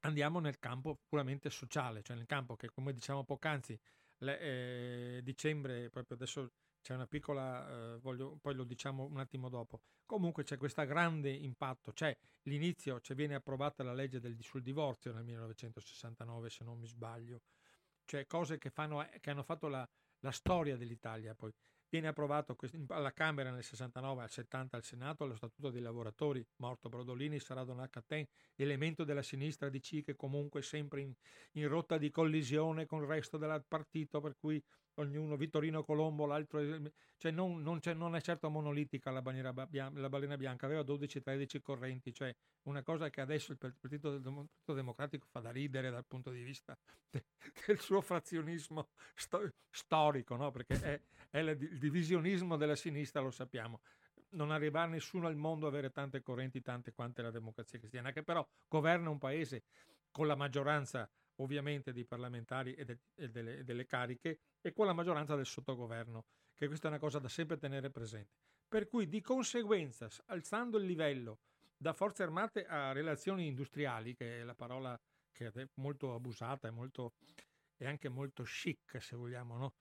[0.00, 3.78] andiamo nel campo puramente sociale, cioè nel campo che, come diciamo poc'anzi,
[4.18, 9.48] le, eh, dicembre, proprio adesso c'è una piccola, eh, voglio, poi lo diciamo un attimo
[9.48, 9.80] dopo.
[10.04, 15.12] Comunque c'è questo grande impatto, c'è l'inizio, cioè viene approvata la legge del, sul divorzio
[15.12, 17.42] nel 1969 se non mi sbaglio,
[18.04, 21.52] cioè cose che, fanno, che hanno fatto la, la storia dell'Italia poi.
[21.92, 22.56] Viene approvato
[22.88, 27.64] alla Camera nel 69, al 70 al Senato lo Statuto dei lavoratori, morto Brodolini, sarà
[27.64, 28.26] Don H.
[28.56, 31.12] elemento della sinistra DC che comunque sempre in,
[31.52, 34.62] in rotta di collisione con il resto del partito, per cui
[34.94, 36.60] ognuno, Vittorino Colombo, l'altro,
[37.16, 39.52] cioè non, non, non, è certo monolitica la, bandiera,
[39.94, 44.18] la balena bianca, aveva 12-13 correnti, cioè una cosa che adesso il Partito
[44.72, 46.76] Democratico fa da ridere dal punto di vista
[47.66, 50.50] del suo frazionismo sto, storico, no?
[50.50, 51.00] perché è,
[51.30, 53.80] è il divisionismo della sinistra, lo sappiamo.
[54.30, 58.22] Non arriva nessuno al mondo a avere tante correnti, tante quante la democrazia cristiana, che
[58.22, 59.62] però governa un paese
[60.10, 64.92] con la maggioranza ovviamente dei parlamentari e, de, e delle, delle, cariche e con la
[64.92, 68.34] maggioranza del sottogoverno, che questa è una cosa da sempre tenere presente.
[68.68, 71.40] Per cui di conseguenza, alzando il livello
[71.76, 74.98] da forze armate a relazioni industriali, che è la parola
[75.32, 77.14] che è molto abusata e, molto,
[77.76, 79.74] e anche molto chic, se vogliamo, no?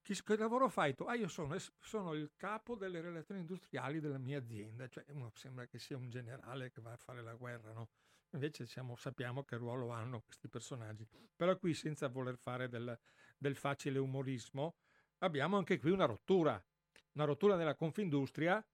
[0.00, 1.04] Che, che lavoro fai tu?
[1.04, 5.66] Ah, io sono, sono, il capo delle relazioni industriali della mia azienda, cioè uno sembra
[5.66, 7.88] che sia un generale che va a fare la guerra, no?
[8.34, 11.06] Invece siamo, sappiamo che ruolo hanno questi personaggi.
[11.34, 12.98] Però qui, senza voler fare del,
[13.38, 14.74] del facile umorismo,
[15.18, 16.62] abbiamo anche qui una rottura.
[17.12, 18.64] Una rottura nella Confindustria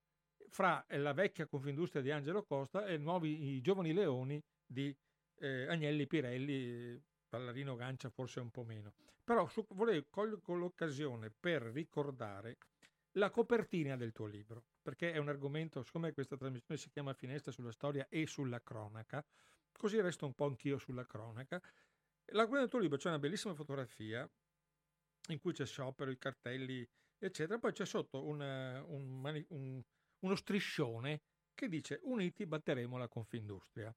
[0.48, 4.94] fra la vecchia Confindustria di Angelo Costa e nuovi, i giovani leoni di
[5.36, 8.94] eh, Agnelli Pirelli, Pallarino Gancia forse un po' meno.
[9.22, 12.56] Però su, volevo cogliere l'occasione per ricordare
[13.12, 17.52] la copertina del tuo libro, perché è un argomento, siccome questa trasmissione si chiama Finestra
[17.52, 19.24] sulla storia e sulla cronaca,
[19.72, 21.60] così resto un po' anch'io sulla cronaca.
[22.32, 24.28] La copertina del tuo libro c'è una bellissima fotografia
[25.28, 26.88] in cui c'è sciopero, i cartelli,
[27.18, 29.82] eccetera, poi c'è sotto una, un, un,
[30.20, 31.22] uno striscione
[31.54, 33.94] che dice uniti batteremo la Confindustria.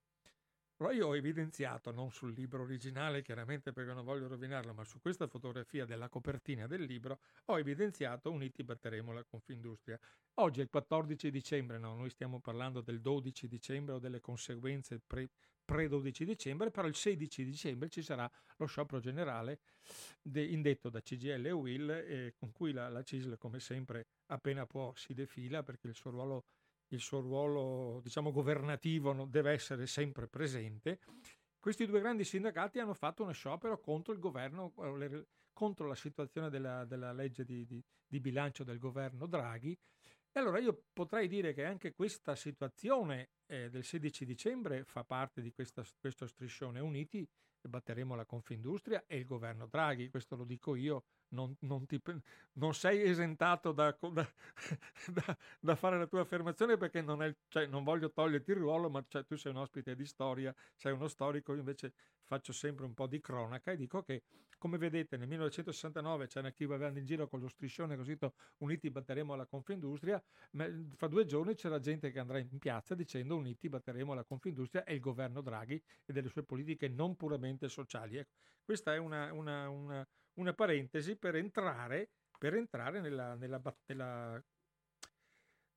[0.84, 5.00] Però io ho evidenziato, non sul libro originale chiaramente perché non voglio rovinarlo, ma su
[5.00, 9.98] questa fotografia della copertina del libro, ho evidenziato uniti batteremo la Confindustria.
[10.42, 15.00] Oggi è il 14 dicembre, no, noi stiamo parlando del 12 dicembre o delle conseguenze
[15.00, 15.30] pre,
[15.64, 19.62] pre-12 dicembre, però il 16 dicembre ci sarà lo sciopero generale
[20.22, 24.66] de, indetto da CGL e Will, eh, con cui la, la CISL come sempre appena
[24.66, 26.44] può si defila perché il suo ruolo
[26.94, 31.00] il suo ruolo diciamo governativo deve essere sempre presente.
[31.60, 36.50] Questi due grandi sindacati hanno fatto uno sciopero contro il governo, eh, contro la situazione
[36.50, 39.78] della, della legge di, di, di, bilancio del governo Draghi.
[40.36, 45.42] E allora io potrei dire che anche questa situazione eh, del 16 dicembre fa parte
[45.42, 47.26] di questa, questo striscione uniti,
[47.70, 52.02] batteremo la Confindustria e il governo Draghi, questo lo dico io non, non, ti,
[52.54, 54.28] non sei esentato da, da,
[55.12, 58.90] da, da, fare la tua affermazione perché non, è, cioè, non voglio toglierti il ruolo,
[58.90, 61.94] ma cioè, tu sei un ospite di storia, sei uno storico, invece
[62.34, 64.24] faccio sempre un po' di cronaca e dico che,
[64.58, 68.18] come vedete, nel 1969 c'era chi va in giro con lo striscione così
[68.58, 73.36] uniti batteremo la Confindustria, ma fra due giorni c'era gente che andrà in piazza dicendo
[73.36, 78.18] uniti batteremo la Confindustria e il governo Draghi e delle sue politiche non puramente sociali.
[78.18, 78.32] Ecco,
[78.64, 84.44] questa è una, una, una una parentesi per entrare, per entrare nella, nella, nella,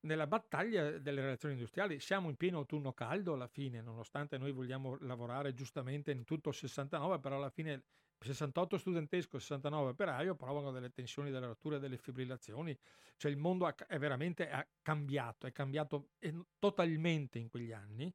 [0.01, 1.99] nella, battaglia delle relazioni industriali.
[1.99, 6.55] Siamo in pieno autunno caldo alla fine, nonostante noi vogliamo lavorare giustamente in tutto il
[6.55, 7.83] 69, però alla fine
[8.19, 12.77] 68 studentesco, 69 operaio provano delle tensioni, delle rotture, delle fibrillazioni,
[13.15, 16.09] cioè il mondo è veramente cambiato, è cambiato
[16.57, 18.13] totalmente in quegli anni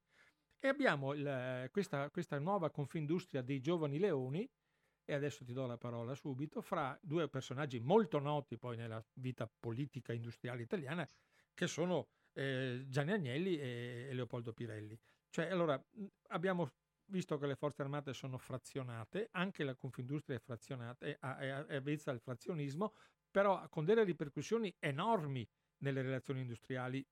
[0.59, 4.49] e abbiamo il, questa, questa nuova confindustria dei giovani leoni
[5.05, 9.51] e adesso ti do la parola subito, fra due personaggi molto noti poi nella vita
[9.59, 11.07] politica industriale italiana,
[11.55, 14.99] che sono eh, Gianni Agnelli e, e Leopoldo Pirelli.
[15.29, 15.83] Cioè, allora,
[16.29, 16.71] abbiamo
[17.07, 21.75] visto che le forze armate sono frazionate, anche la Confindustria è frazionata, è, è, è
[21.77, 22.95] avvezza al frazionismo,
[23.31, 25.47] però con delle ripercussioni enormi
[25.79, 27.05] nelle relazioni industriali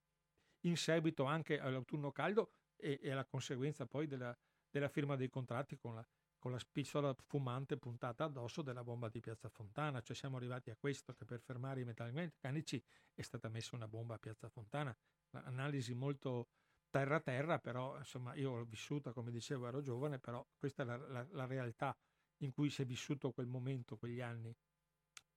[0.65, 4.37] in seguito anche all'autunno caldo e, e alla conseguenza poi della,
[4.71, 6.07] della firma dei contratti con la,
[6.41, 10.77] con la spistola fumante puntata addosso della bomba di Piazza Fontana, cioè siamo arrivati a
[10.77, 12.83] questo che per fermare i metalmeccanici
[13.15, 14.97] è stata messa una bomba a Piazza Fontana,
[15.33, 16.49] analisi molto
[16.89, 21.27] terra-terra, però insomma io l'ho vissuta, come dicevo ero giovane, però questa è la, la,
[21.31, 21.97] la realtà
[22.39, 24.57] in cui si è vissuto quel momento, quegli anni.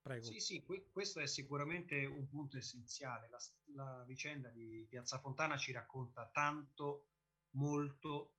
[0.00, 0.24] Prego.
[0.24, 3.28] Sì, sì, questo è sicuramente un punto essenziale.
[3.28, 3.38] La,
[3.74, 7.08] la vicenda di Piazza Fontana ci racconta tanto,
[7.50, 8.36] molto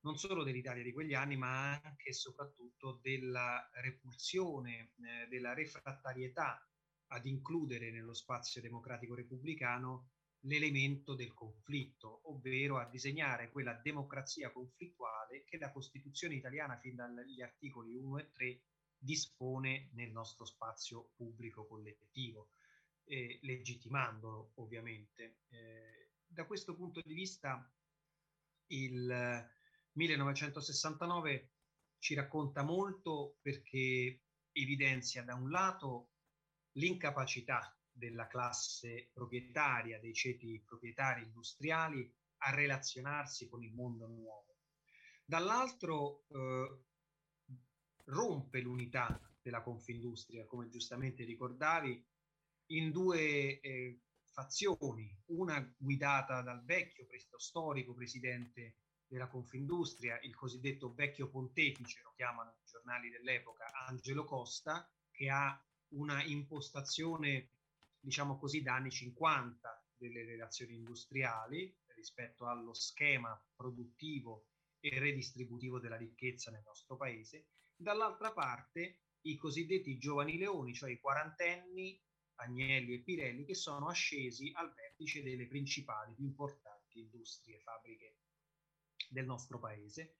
[0.00, 6.62] non solo dell'Italia di quegli anni, ma anche e soprattutto della repulsione, eh, della refrattarietà
[7.08, 10.10] ad includere nello spazio democratico repubblicano
[10.42, 17.42] l'elemento del conflitto, ovvero a disegnare quella democrazia conflittuale che la Costituzione italiana fin dagli
[17.42, 18.62] articoli 1 e 3
[18.98, 22.50] dispone nel nostro spazio pubblico collettivo,
[23.04, 25.40] eh, legittimandolo ovviamente.
[25.48, 27.72] Eh, da questo punto di vista
[28.68, 29.50] il,
[29.98, 31.50] 1969
[31.98, 36.12] ci racconta molto perché evidenzia da un lato
[36.72, 42.08] l'incapacità della classe proprietaria, dei ceti proprietari industriali
[42.42, 44.58] a relazionarsi con il mondo nuovo.
[45.24, 46.82] Dall'altro eh,
[48.04, 52.06] rompe l'unità della Confindustria, come giustamente ricordavi,
[52.66, 57.06] in due eh, fazioni, una guidata dal vecchio,
[57.36, 58.76] storico presidente
[59.08, 65.58] della Confindustria, il cosiddetto vecchio pontefice, lo chiamano i giornali dell'epoca, Angelo Costa, che ha
[65.94, 67.52] una impostazione,
[67.98, 75.96] diciamo così, da anni 50 delle relazioni industriali rispetto allo schema produttivo e redistributivo della
[75.96, 77.48] ricchezza nel nostro paese.
[77.74, 82.00] Dall'altra parte i cosiddetti giovani leoni, cioè i quarantenni,
[82.40, 88.18] Agnelli e Pirelli, che sono ascesi al vertice delle principali, più importanti industrie fabbriche
[89.08, 90.18] del nostro paese,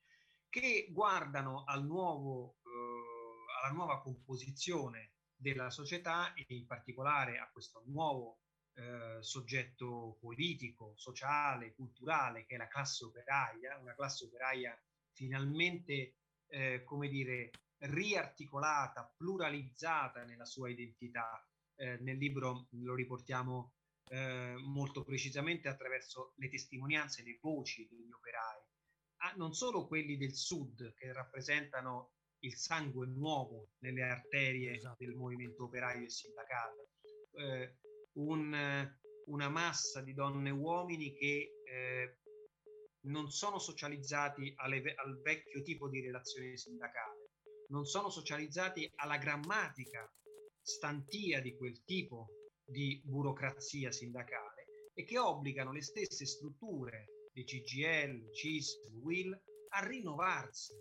[0.48, 7.82] che guardano al nuovo, eh, alla nuova composizione della società e in particolare a questo
[7.86, 8.40] nuovo
[8.74, 14.76] eh, soggetto politico, sociale, culturale che è la classe operaia, una classe operaia
[15.12, 21.44] finalmente, eh, come dire, riarticolata, pluralizzata nella sua identità.
[21.76, 23.74] Eh, nel libro lo riportiamo
[24.10, 28.60] eh, molto precisamente attraverso le testimonianze, le voci degli operai,
[29.18, 35.04] ah, non solo quelli del sud che rappresentano il sangue nuovo nelle arterie esatto.
[35.04, 36.88] del movimento operaio e sindacale,
[37.32, 37.76] eh,
[38.18, 38.90] un,
[39.26, 42.18] una massa di donne e uomini che eh,
[43.06, 47.30] non sono socializzati alle, al vecchio tipo di relazione sindacale,
[47.68, 50.10] non sono socializzati alla grammatica
[50.60, 52.28] stantia di quel tipo
[52.64, 60.74] di burocrazia sindacale e che obbligano le stesse strutture di CGL, CISL, WIL a rinnovarsi.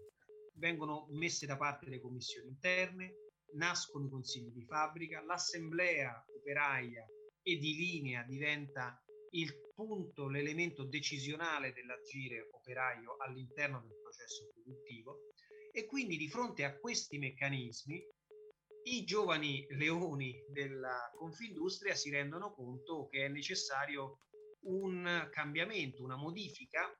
[0.55, 3.13] Vengono messe da parte le commissioni interne,
[3.53, 7.05] nascono i consigli di fabbrica, l'assemblea operaia
[7.43, 8.99] e di linea diventa
[9.31, 15.31] il punto, l'elemento decisionale dell'agire operaio all'interno del processo produttivo
[15.71, 18.03] e quindi di fronte a questi meccanismi
[18.83, 24.21] i giovani leoni della Confindustria si rendono conto che è necessario
[24.65, 26.91] un cambiamento, una modifica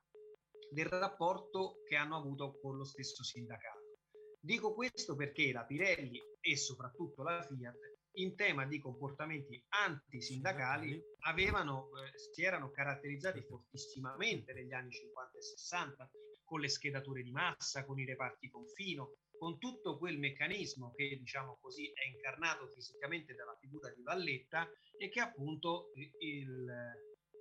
[0.70, 3.96] del rapporto che hanno avuto con lo stesso sindacato.
[4.40, 7.76] Dico questo perché la Pirelli e soprattutto la Fiat
[8.18, 15.42] in tema di comportamenti antisindacali avevano, eh, si erano caratterizzati fortissimamente negli anni 50 e
[15.42, 16.10] 60
[16.44, 21.58] con le schedature di massa, con i reparti confino, con tutto quel meccanismo che, diciamo
[21.60, 25.90] così, è incarnato fisicamente dalla figura di Valletta e che appunto
[26.20, 26.66] il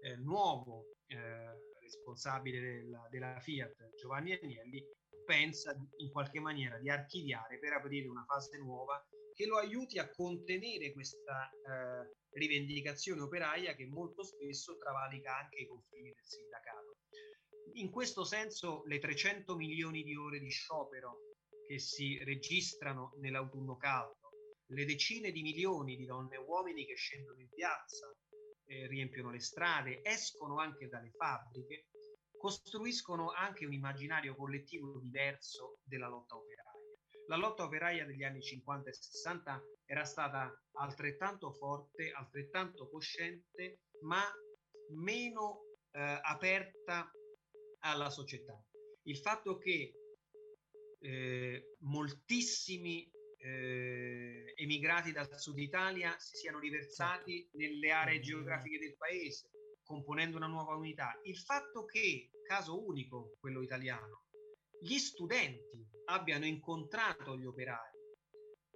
[0.02, 4.84] eh, nuovo eh, responsabile della, della, Fiat, Giovanni Agnelli,
[5.26, 10.10] pensa in qualche maniera di archiviare per aprire una fase nuova che lo aiuti a
[10.10, 16.98] contenere questa eh, rivendicazione operaia che molto spesso travalica anche i confini del sindacato.
[17.74, 21.20] In questo senso le 300 milioni di ore di sciopero
[21.68, 24.32] che si registrano nell'autunno caldo,
[24.72, 28.12] le decine di milioni di donne e uomini che scendono in piazza,
[28.68, 31.88] eh, riempiono le strade, escono anche dalle fabbriche,
[32.38, 36.72] costruiscono anche un immaginario collettivo diverso della lotta operaia.
[37.28, 44.24] La lotta operaia degli anni 50 e 60 era stata altrettanto forte, altrettanto cosciente, ma
[44.96, 47.12] meno eh, aperta
[47.80, 48.58] alla società.
[49.04, 49.94] Il fatto che
[51.00, 57.58] eh, moltissimi eh, emigrati dal sud Italia si siano riversati certo.
[57.58, 59.50] nelle aree geografiche del paese,
[59.84, 61.18] componendo una nuova unità.
[61.24, 64.24] Il fatto che, caso unico, quello italiano,
[64.80, 67.96] gli studenti abbiano incontrato gli operai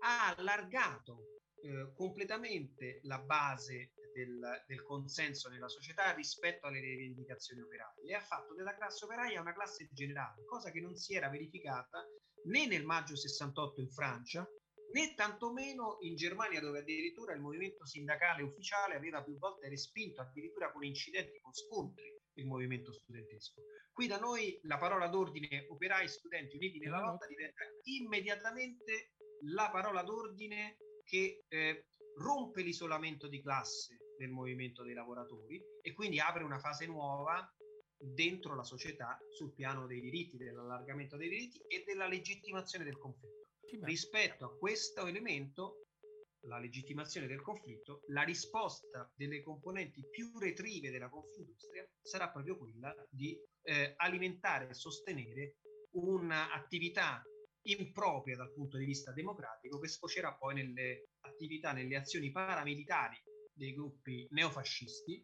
[0.04, 8.08] ha allargato eh, completamente la base del, del, consenso nella società rispetto alle rivendicazioni operaie
[8.08, 12.04] e ha fatto della classe operaia una classe generale, cosa che non si era verificata
[12.46, 14.48] né nel maggio 68 in Francia
[14.94, 20.72] né tantomeno in Germania dove addirittura il movimento sindacale ufficiale aveva più volte respinto addirittura
[20.72, 23.62] con incidenti, con scontri il movimento studentesco.
[23.92, 29.12] Qui da noi la parola d'ordine operai studenti uniti nella lotta diventa immediatamente
[29.54, 31.86] la parola d'ordine che eh,
[32.16, 37.46] rompe l'isolamento di classe del movimento dei lavoratori e quindi apre una fase nuova
[37.98, 43.41] dentro la società sul piano dei diritti, dell'allargamento dei diritti e della legittimazione del conflitto.
[43.80, 45.86] Rispetto a questo elemento,
[46.48, 52.94] la legittimazione del conflitto, la risposta delle componenti più retrive della Confindustria sarà proprio quella
[53.10, 55.58] di eh, alimentare e sostenere
[55.92, 57.24] un'attività
[57.64, 63.22] impropria dal punto di vista democratico che sfocerà poi nelle attività, nelle azioni paramilitari
[63.54, 65.24] dei gruppi neofascisti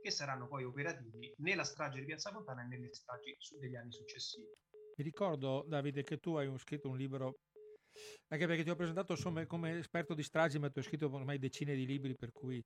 [0.00, 4.46] che saranno poi operativi nella strage di Piazza Fontana e nelle stragi degli anni successivi.
[4.96, 7.38] Mi ricordo, Davide, che tu hai scritto un libro,
[8.28, 11.38] anche perché ti ho presentato insomma, come esperto di stragi, ma tu hai scritto ormai
[11.38, 12.62] decine di libri, per cui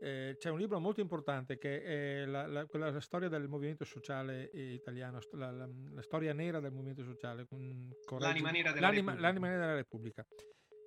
[0.00, 3.84] eh, c'è un libro molto importante che è la, la, quella, la storia del movimento
[3.84, 7.46] sociale italiano, la, la, storia nera del movimento sociale.
[8.18, 9.14] L'anima nera l'anima.
[9.18, 10.26] L'anima nera della Repubblica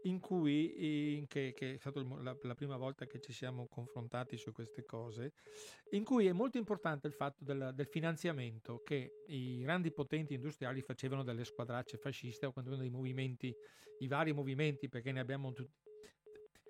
[0.05, 4.37] in cui, in che, che, è stata la, la, prima volta che ci siamo confrontati
[4.37, 5.33] su queste cose,
[5.91, 10.81] in cui è molto importante il fatto del, del finanziamento che i grandi potenti industriali
[10.81, 13.53] facevano delle squadracce fasciste o quantomeno dei movimenti,
[13.99, 15.73] i vari movimenti, perché ne abbiamo tutti,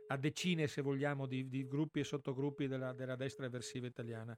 [0.07, 4.36] a decine, se vogliamo, di, di gruppi e sottogruppi della, della destra eversiva italiana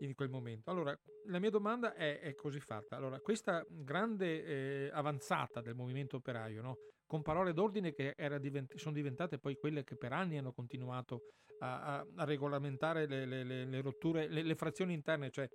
[0.00, 0.70] in quel momento.
[0.70, 2.96] Allora, la mia domanda è, è così fatta.
[2.96, 6.78] Allora, questa grande eh, avanzata del movimento operaio, no?
[7.06, 11.22] Con parole d'ordine che divent- sono diventate poi quelle che per anni hanno continuato
[11.60, 15.46] a, a, a regolamentare le, le, le, le rotture, le, frazioni interne, cioè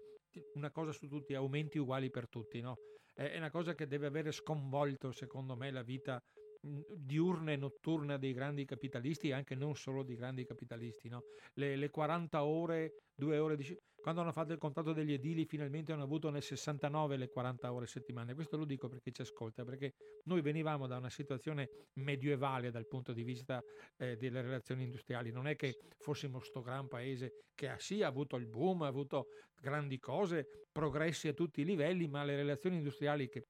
[0.53, 2.77] una cosa su tutti, aumenti uguali per tutti, no?
[3.13, 6.21] È, una cosa che deve avere sconvolto, secondo me, la vita
[6.61, 11.07] diurna e notturna dei grandi capitalisti e anche non solo dei grandi capitalisti.
[11.09, 11.23] No?
[11.53, 13.77] Le, le, 40 ore, due ore di...
[14.01, 17.85] Quando hanno fatto il contratto degli edili finalmente hanno avuto nel 69 le 40 ore
[17.85, 18.33] settimane.
[18.33, 19.93] Questo lo dico perché ci ascolta, perché
[20.25, 23.61] noi venivamo da una situazione medievale dal punto di vista
[23.97, 25.31] eh, delle relazioni industriali.
[25.31, 28.87] Non è che fossimo sto gran paese che ha sì ha avuto il boom, ha
[28.87, 29.27] avuto
[29.59, 33.47] grandi cose, progressi a tutti i livelli, ma le relazioni industriali che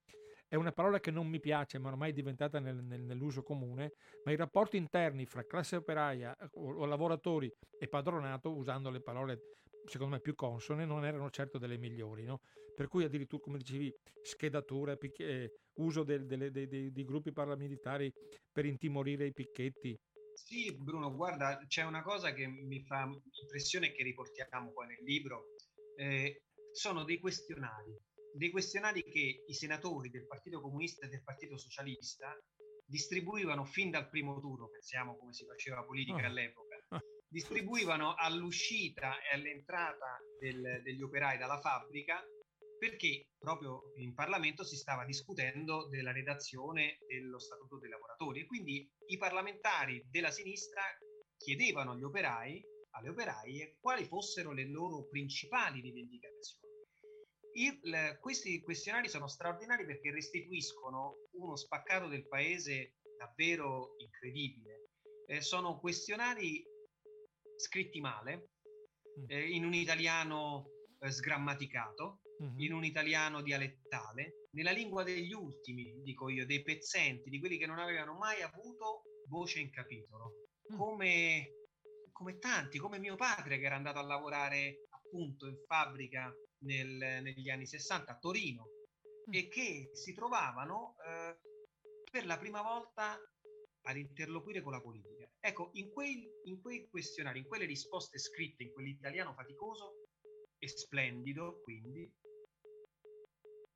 [0.50, 3.94] è una parola che non mi piace, ma ormai è diventata nel, nel, nell'uso comune,
[4.24, 9.00] ma i rapporti interni fra classe operaia eh, o, o, lavoratori e padronato, usando le
[9.00, 9.40] parole
[9.86, 12.24] secondo me più consone, non erano certo delle migliori.
[12.24, 12.42] No?
[12.76, 18.12] Per cui addirittura, come dicevi, schedatura, picch- eh, uso delle, dei, dei, dei gruppi paramilitari
[18.52, 19.98] per intimorire i picchetti.
[20.34, 23.10] Sì, Bruno, guarda, c'è una cosa che mi fa
[23.42, 25.56] impressione che riportiamo poi nel libro.
[25.96, 27.98] Eh, sono dei questionari
[28.34, 32.38] dei questionari che i senatori del Partito Comunista e del Partito Socialista
[32.86, 36.26] distribuivano fin dal primo turno, pensiamo come si faceva politica oh.
[36.26, 36.69] all'epoca,
[37.30, 42.22] distribuivano all'uscita e all'entrata del, degli operai dalla fabbrica
[42.80, 48.90] perché proprio in Parlamento si stava discutendo della redazione dello Statuto dei lavoratori e quindi
[49.08, 50.82] i parlamentari della sinistra
[51.38, 56.68] chiedevano agli operai, alle operaie, quali fossero le loro principali rivendicazioni.
[57.54, 64.86] Il, questi questionari sono straordinari perché restituiscono uno spaccato del paese davvero incredibile.
[65.26, 66.64] Eh, sono questionari
[67.60, 68.52] scritti male,
[69.20, 69.26] mm.
[69.28, 72.60] eh, in un italiano eh, sgrammaticato, mm-hmm.
[72.60, 77.68] in un italiano dialettale, nella lingua degli ultimi, dico io, dei pezzenti, di quelli che
[77.68, 80.78] non avevano mai avuto voce in capitolo, mm.
[80.78, 81.52] come,
[82.12, 86.34] come tanti, come mio padre che era andato a lavorare appunto in fabbrica
[86.64, 88.70] nel, negli anni 60 a Torino
[89.30, 89.34] mm.
[89.34, 91.38] e che si trovavano eh,
[92.10, 93.20] per la prima volta
[93.82, 95.19] ad interloquire con la politica.
[95.42, 100.08] Ecco, in quei, in quei questionari, in quelle risposte scritte in quell'italiano faticoso
[100.58, 102.12] e splendido, quindi,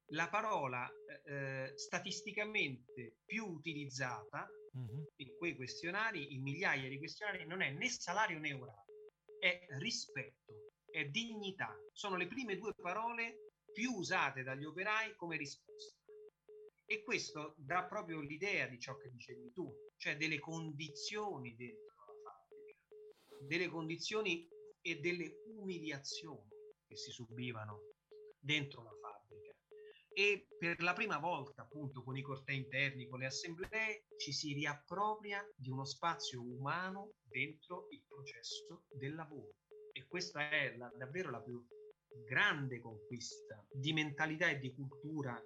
[0.07, 0.91] la parola
[1.25, 4.47] eh, statisticamente più utilizzata
[4.77, 5.03] mm-hmm.
[5.15, 10.71] in quei questionari, in migliaia di questionari, non è né salario né orario, è rispetto
[10.91, 11.75] e dignità.
[11.93, 16.02] Sono le prime due parole più usate dagli operai come risposta.
[16.93, 19.67] E questo dà proprio l'idea di ciò che dicevi tu,
[19.97, 24.47] cioè delle condizioni dentro la fabbrica, delle condizioni
[24.79, 26.47] e delle umiliazioni
[26.85, 27.93] che si subivano
[28.37, 29.55] dentro la fabbrica.
[30.13, 34.53] E per la prima volta, appunto, con i cortei interni, con le assemblee, ci si
[34.53, 39.55] riappropria di uno spazio umano dentro il processo del lavoro
[39.91, 41.59] e questa è la, davvero la più
[42.23, 45.43] grande conquista di mentalità e di cultura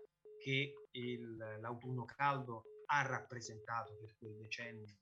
[0.48, 4.96] che il, l'autunno caldo ha rappresentato per quel decennio,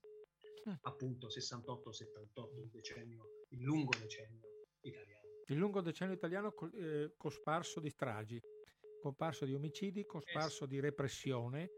[0.68, 0.74] mm.
[0.80, 4.40] appunto 68-78, il decennio, il lungo decennio
[4.80, 5.24] italiano.
[5.46, 8.40] Il lungo decennio italiano eh, cosparso di stragi,
[9.00, 10.70] cosparso di omicidi, cosparso sì.
[10.70, 11.70] di repressione,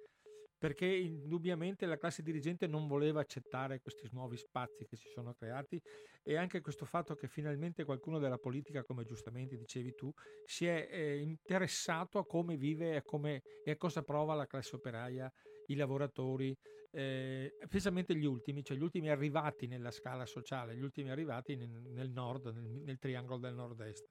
[0.58, 5.80] perché indubbiamente la classe dirigente non voleva accettare questi nuovi spazi che si sono creati
[6.22, 10.12] e anche questo fatto che finalmente qualcuno della politica, come giustamente dicevi tu,
[10.44, 14.74] si è eh, interessato a come vive a, come, e a cosa prova la classe
[14.76, 15.32] operaia,
[15.66, 16.56] i lavoratori,
[16.90, 21.70] eh, specialmente gli ultimi, cioè gli ultimi arrivati nella scala sociale, gli ultimi arrivati nel,
[21.70, 24.04] nel nord, nel, nel triangolo del nord-est.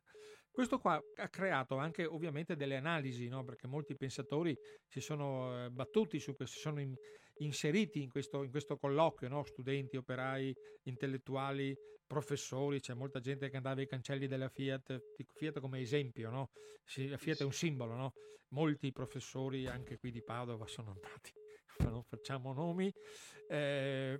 [0.57, 3.43] Questo qua ha creato anche ovviamente delle analisi, no?
[3.43, 6.95] perché molti pensatori si sono eh, battuti su questo, si sono in,
[7.41, 9.43] inseriti in questo, in questo colloquio, no?
[9.43, 10.51] studenti, operai,
[10.85, 11.77] intellettuali,
[12.07, 14.99] professori, c'è molta gente che andava ai cancelli della Fiat,
[15.35, 16.49] Fiat come esempio, no?
[16.85, 18.11] Fiat è un simbolo,
[18.49, 21.33] molti professori anche qui di Padova sono andati,
[21.93, 22.91] non facciamo nomi,
[23.47, 24.19] eh,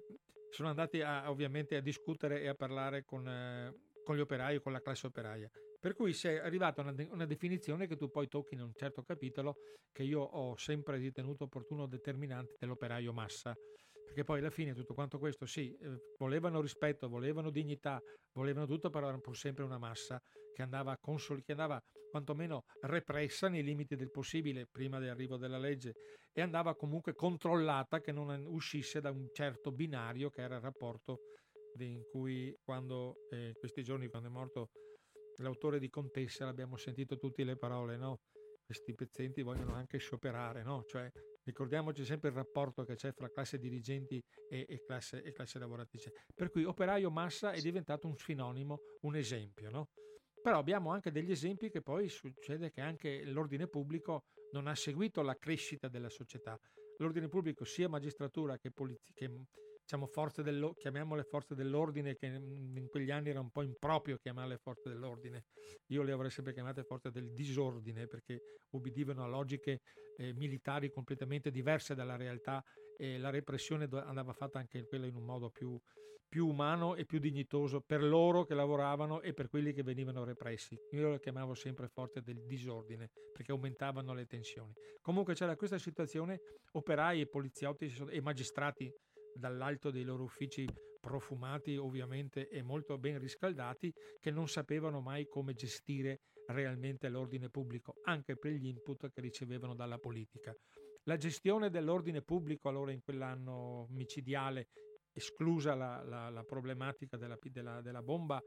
[0.51, 3.73] sono andati a, ovviamente a discutere e a parlare con, eh,
[4.03, 5.49] con gli operai con la classe operaia.
[5.79, 8.73] Per cui sei arrivato a una, de- una, definizione che tu poi tocchi in un
[8.75, 9.57] certo capitolo
[9.91, 13.53] che io ho sempre ritenuto opportuno determinante dell'operaio massa.
[14.05, 17.99] Perché poi alla fine tutto quanto questo, sì, eh, volevano rispetto, volevano dignità,
[18.33, 20.19] volevano tutto, però erano pur sempre una massa
[20.53, 25.93] che andava, consol- che andava quantomeno repressa nei limiti del possibile prima dell'arrivo della legge
[26.33, 31.19] e andava comunque controllata che non uscisse da un certo binario che era il rapporto
[31.79, 34.69] in cui quando eh, questi giorni, quando è morto
[35.37, 38.19] l'autore di Contessa, l'abbiamo sentito tutte le parole, no?
[38.63, 40.83] Questi pezzenti vogliono anche scioperare, no?
[40.85, 41.09] Cioè,
[41.43, 46.11] ricordiamoci sempre il rapporto che c'è fra classe dirigenti e, e, classe, e classe lavoratrice.
[46.35, 49.87] Per cui operaio massa è diventato un sinonimo, un esempio, no?
[50.41, 55.21] Però abbiamo anche degli esempi che poi succede che anche l'ordine pubblico non ha seguito
[55.21, 56.57] la crescita della società,
[56.97, 59.29] l'ordine pubblico, sia magistratura che, polizia, che
[59.87, 64.57] diciamo, forze dello, chiamiamole forze dell'ordine, che in quegli anni era un po' improprio chiamarle
[64.57, 65.45] forze dell'ordine.
[65.87, 69.79] Io le avrei sempre chiamate forze del disordine perché ubbidivano a logiche
[70.17, 72.61] eh, militari completamente diverse dalla realtà
[72.97, 75.79] e la repressione andava fatta anche quella in un modo più,
[76.27, 80.75] più umano e più dignitoso per loro che lavoravano e per quelli che venivano repressi.
[80.91, 84.73] Io le chiamavo sempre forze del disordine perché aumentavano le tensioni.
[84.99, 86.39] Comunque c'era questa situazione,
[86.73, 88.91] operai e poliziotti e magistrati
[89.37, 90.65] dall'alto dei loro uffici
[90.99, 97.95] profumati ovviamente e molto ben riscaldati che non sapevano mai come gestire realmente l'ordine pubblico,
[98.03, 100.53] anche per gli input che ricevevano dalla politica.
[101.03, 104.67] La gestione dell'ordine pubblico allora in quell'anno micidiale,
[105.13, 108.39] esclusa la, la, la problematica della, della, della, bomba,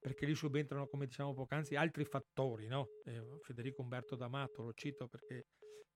[0.00, 2.66] perché lì subentrano, come diciamo poc'anzi, altri fattori.
[2.66, 2.86] No?
[3.04, 5.44] Eh, Federico Umberto D'Amato lo cito perché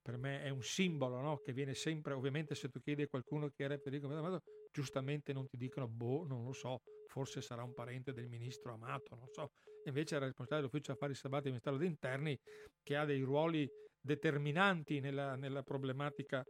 [0.01, 1.37] per me è un simbolo no?
[1.37, 5.47] che viene sempre, ovviamente se tu chiedi a qualcuno chi era Federico Amato, giustamente non
[5.47, 9.49] ti dicono, boh, non lo so, forse sarà un parente del ministro Amato, non so.
[9.85, 12.37] Invece era responsabile dell'ufficio affari sabati del Ministero degli Interni
[12.83, 13.67] che ha dei ruoli
[13.99, 16.43] determinanti nella, nella problematica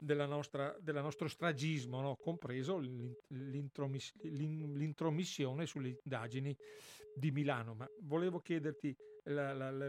[0.00, 2.16] della nostra, del nostro stragismo, no?
[2.16, 6.56] compreso l'intromissione sulle indagini
[7.14, 7.74] di Milano.
[7.74, 8.92] Ma volevo chiederti
[9.24, 9.88] la, la, la,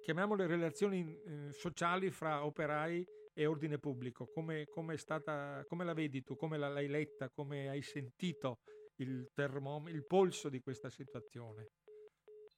[0.00, 3.04] chiamiamole relazioni eh, sociali fra operai
[3.34, 7.82] e ordine pubblico, come, come, stata, come la vedi tu, come l'hai letta, come hai
[7.82, 8.60] sentito
[8.96, 11.66] il, termom- il polso di questa situazione?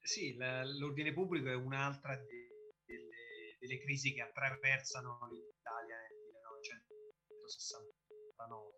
[0.01, 5.48] Sì, l'ordine pubblico è un'altra delle, delle crisi che attraversano nel
[7.49, 8.77] 1969.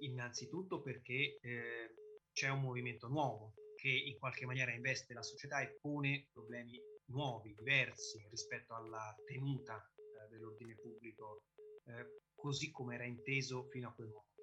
[0.00, 1.94] Innanzitutto perché eh,
[2.32, 7.54] c'è un movimento nuovo che in qualche maniera investe la società e pone problemi nuovi,
[7.54, 11.44] diversi rispetto alla tenuta eh, dell'ordine pubblico
[11.86, 14.34] eh, così come era inteso fino a quel momento.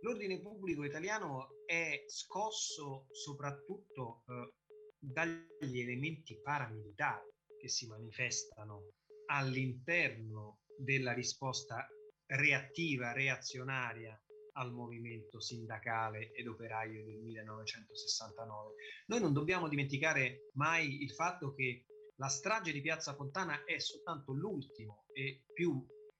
[0.00, 4.54] L'ordine pubblico italiano è scosso soprattutto eh,
[4.98, 7.28] dagli elementi paramilitari
[7.58, 8.90] che si manifestano
[9.26, 11.86] all'interno della risposta
[12.28, 14.20] reattiva, reazionaria
[14.52, 18.74] al movimento sindacale ed operaio del 1969.
[19.06, 21.84] Noi non dobbiamo dimenticare mai il fatto che
[22.16, 25.74] la strage di Piazza Fontana è soltanto l'ultimo e più,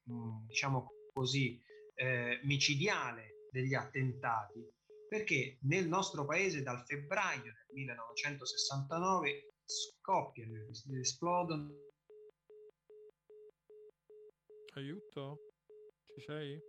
[0.05, 1.61] mh, diciamo così,
[1.95, 4.65] eh, micidiale degli attentati,
[5.09, 10.55] perché nel nostro paese dal febbraio del 1969 scoppiano,
[11.01, 11.73] esplodono.
[14.75, 15.48] Aiuto?
[16.19, 16.61] Ci sei?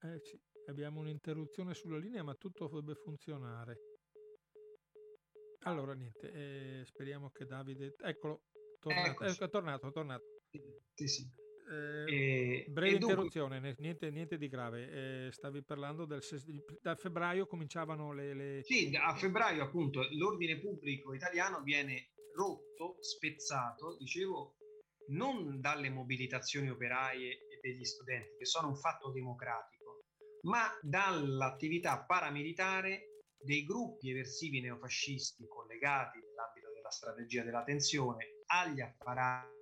[0.00, 3.76] Eh, sì, abbiamo un'interruzione sulla linea, ma tutto dovrebbe funzionare.
[5.64, 7.94] Allora, niente, eh, speriamo che Davide...
[8.02, 8.44] Eccolo,
[8.78, 10.24] tornato, ecco, è tornato, tornato.
[10.94, 11.30] Sì, sì.
[11.70, 13.82] Eh, breve interruzione, dunque...
[13.82, 15.26] niente, niente, di grave.
[15.26, 16.22] Eh, stavi parlando del
[16.80, 23.96] da febbraio cominciavano le, le, Sì, a febbraio appunto l'ordine pubblico italiano viene rotto, spezzato,
[23.96, 24.56] dicevo,
[25.08, 29.84] non dalle mobilitazioni operaie e degli studenti, che sono un fatto democratico
[30.44, 39.52] ma dall'attività paramilitare dei gruppi eversivi neofascisti collegati nell'ambito della strategia della tensione agli apparati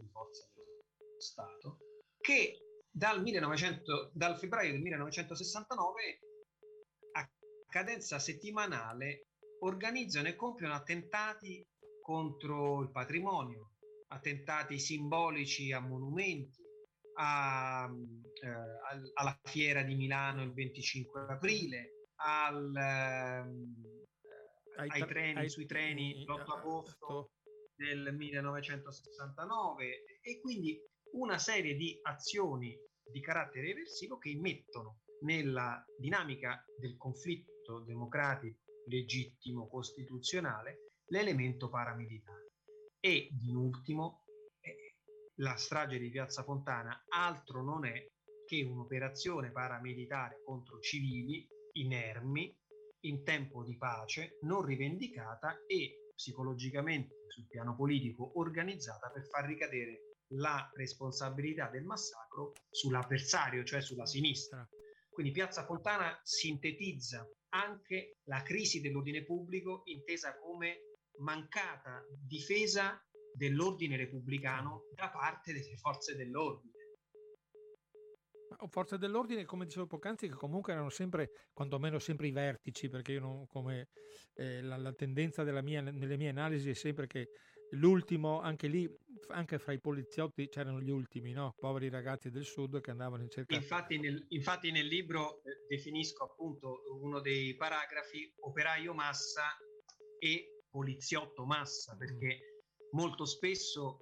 [0.00, 1.78] di forza dello Stato
[2.20, 2.58] che
[2.90, 6.18] dal, 1900, dal febbraio del 1969
[7.12, 7.28] a
[7.68, 9.22] cadenza settimanale
[9.60, 11.62] organizzano e compiono attentati
[12.02, 13.70] contro il patrimonio,
[14.08, 16.60] attentati simbolici a monumenti,
[17.14, 23.44] a, eh, alla fiera di Milano il 25 aprile, al, eh,
[24.76, 27.32] ai, ai, treni, ai, sui treni l'8 agosto
[27.74, 30.78] del 1969 e quindi
[31.12, 39.68] una serie di azioni di carattere eversivo che immettono nella dinamica del conflitto democratico legittimo
[39.68, 42.52] costituzionale l'elemento paramilitare
[42.98, 44.24] e in ultimo
[45.36, 48.06] la strage di Piazza Fontana altro non è
[48.44, 52.54] che un'operazione paramilitare contro civili inermi
[53.04, 60.12] in tempo di pace, non rivendicata e psicologicamente sul piano politico organizzata per far ricadere
[60.34, 64.66] la responsabilità del massacro sull'avversario, cioè sulla sinistra.
[65.10, 73.00] Quindi Piazza Fontana sintetizza anche la crisi dell'ordine pubblico intesa come mancata difesa
[73.34, 76.80] dell'ordine repubblicano da parte delle forze dell'ordine.
[78.68, 83.20] Forze dell'ordine, come dicevo poc'anzi, che comunque erano sempre, quantomeno sempre i vertici, perché io
[83.20, 83.88] non, come
[84.34, 87.30] eh, la, la, tendenza mia, nelle mie analisi è sempre che
[87.72, 88.88] l'ultimo, anche lì,
[89.28, 91.54] anche fra i poliziotti c'erano gli ultimi, no?
[91.56, 93.54] poveri ragazzi del sud che andavano in cerca.
[93.54, 99.56] Infatti nel, infatti nel libro eh, definisco appunto uno dei paragrafi operaio massa
[100.18, 102.96] e poliziotto massa, perché mm.
[102.96, 104.00] molto spesso,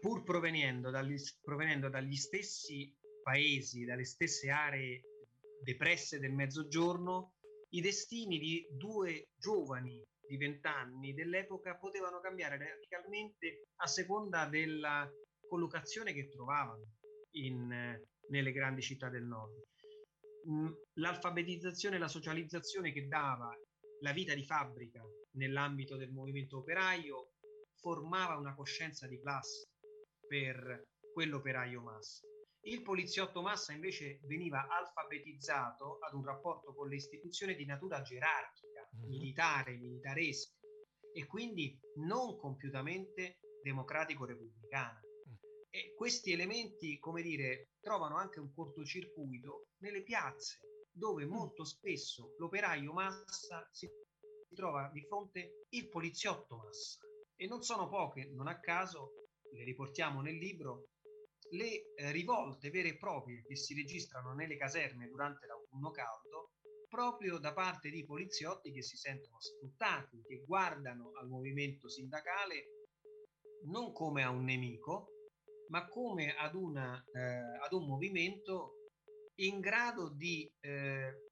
[0.00, 5.02] pur provenendo dagli, provenendo dagli stessi paesi, dalle stesse aree
[5.60, 7.34] depresse del mezzogiorno,
[7.70, 15.08] i destini di due giovani di vent'anni dell'epoca potevano cambiare radicalmente a seconda della
[15.46, 16.94] collocazione che trovavano
[17.32, 19.62] in, nelle grandi città del nord.
[20.48, 23.52] Mm, l'alfabetizzazione e la socializzazione che dava
[24.00, 25.02] la vita di fabbrica
[25.36, 27.30] nell'ambito del movimento operaio
[27.76, 29.68] formava una coscienza di classe
[30.26, 32.26] per quell'operaio massa.
[32.66, 38.88] Il poliziotto massa invece veniva alfabetizzato ad un rapporto con le istituzioni di natura gerarchica,
[38.96, 39.08] mm-hmm.
[39.08, 40.52] militare, militaresca
[41.12, 45.00] e quindi non compiutamente democratico-repubblicana.
[45.70, 50.58] E questi elementi, come dire, trovano anche un cortocircuito nelle piazze,
[50.90, 51.30] dove mm.
[51.30, 53.88] molto spesso l'operaio massa si
[54.56, 56.98] trova di fronte il poliziotto massa.
[57.36, 59.12] E non sono poche, non a caso,
[59.52, 60.88] le riportiamo nel libro,
[61.50, 66.50] le eh, rivolte vere e proprie che si registrano nelle caserme durante l'autunno caldo
[66.88, 72.84] proprio da parte di poliziotti che si sentono sfruttati, che guardano al movimento sindacale
[73.64, 75.08] non come a un nemico,
[75.68, 78.86] ma come ad, una, eh, ad un movimento
[79.40, 81.25] in grado di eh,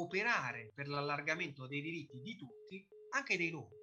[0.00, 3.76] operare per l'allargamento dei diritti di tutti, anche dei loro.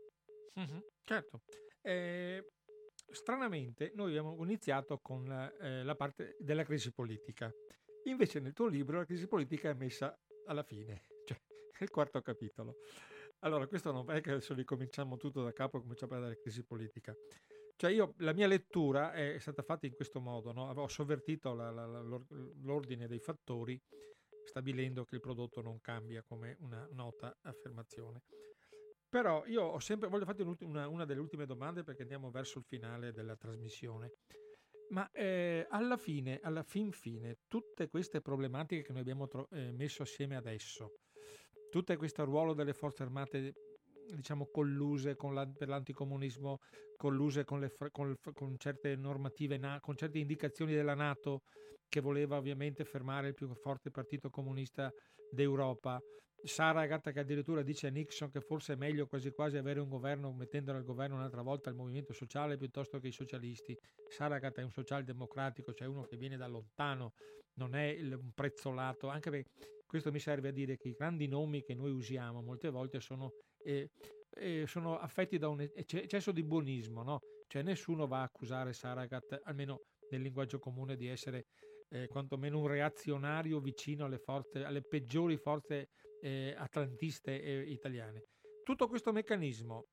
[0.59, 1.41] Mm-hmm, certo.
[1.82, 2.51] Eh,
[3.11, 7.51] stranamente noi abbiamo iniziato con eh, la parte della crisi politica.
[8.05, 11.39] Invece nel tuo libro la crisi politica è messa alla fine, cioè
[11.80, 12.78] nel quarto capitolo.
[13.39, 16.43] Allora, questo non è che adesso ricominciamo tutto da capo e cominciamo a parlare della
[16.43, 17.16] crisi politica.
[17.76, 20.70] Cioè io, la mia lettura è stata fatta in questo modo, no?
[20.70, 22.01] avevo sovvertito la, la, la,
[22.61, 23.80] l'ordine dei fattori
[24.46, 28.24] stabilendo che il prodotto non cambia come una nota affermazione.
[29.10, 32.66] Però io ho sempre, voglio farti una, una, delle ultime domande perché andiamo verso il
[32.66, 34.12] finale della trasmissione.
[34.89, 39.72] Ma eh, alla fine, alla fin fine, tutte queste problematiche che noi abbiamo tro- eh,
[39.72, 40.91] messo assieme adesso,
[41.70, 43.54] tutto questo ruolo delle forze armate,
[44.14, 46.60] diciamo, colluse con la, per l'anticomunismo,
[46.95, 51.41] colluse con, le, con, con certe normative, con certe indicazioni della Nato,
[51.88, 54.91] che voleva ovviamente fermare il più forte partito comunista
[55.32, 56.01] d'Europa,
[56.45, 60.32] Saragat che addirittura dice a Nixon che forse è meglio quasi quasi avere un governo
[60.32, 63.76] mettendo al governo un'altra volta il movimento sociale piuttosto che i socialisti.
[64.08, 67.14] Saragat è un socialdemocratico, cioè uno che viene da lontano,
[67.56, 69.49] non è un prezzolato, anche perché
[69.88, 73.32] questo mi serve a dire che i grandi nomi che noi usiamo molte volte sono,
[73.66, 73.89] eh,
[74.38, 77.20] eh, sono affetti da un eccesso di buonismo, no?
[77.47, 81.45] cioè nessuno va a accusare Saragat, almeno nel linguaggio comune, di essere
[81.89, 85.88] eh, quantomeno un reazionario vicino alle, forze, alle peggiori forze
[86.22, 88.24] eh, atlantiste italiane.
[88.63, 89.86] Tutto questo meccanismo,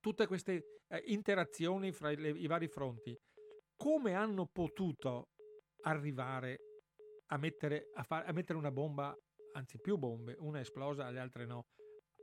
[0.00, 3.16] tutte queste eh, interazioni fra le, i vari fronti,
[3.76, 5.28] come hanno potuto
[5.82, 6.58] arrivare
[7.30, 9.14] a mettere, a, far, a mettere una bomba,
[9.52, 11.66] anzi più bombe, una esplosa, le altre no,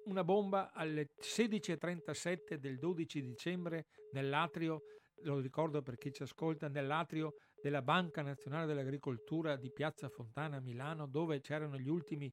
[0.05, 4.81] una bomba alle 16.37 del 12 dicembre nell'atrio,
[5.23, 10.61] lo ricordo per chi ci ascolta, nell'atrio della Banca Nazionale dell'Agricoltura di Piazza Fontana a
[10.61, 12.31] Milano, dove c'erano gli ultimi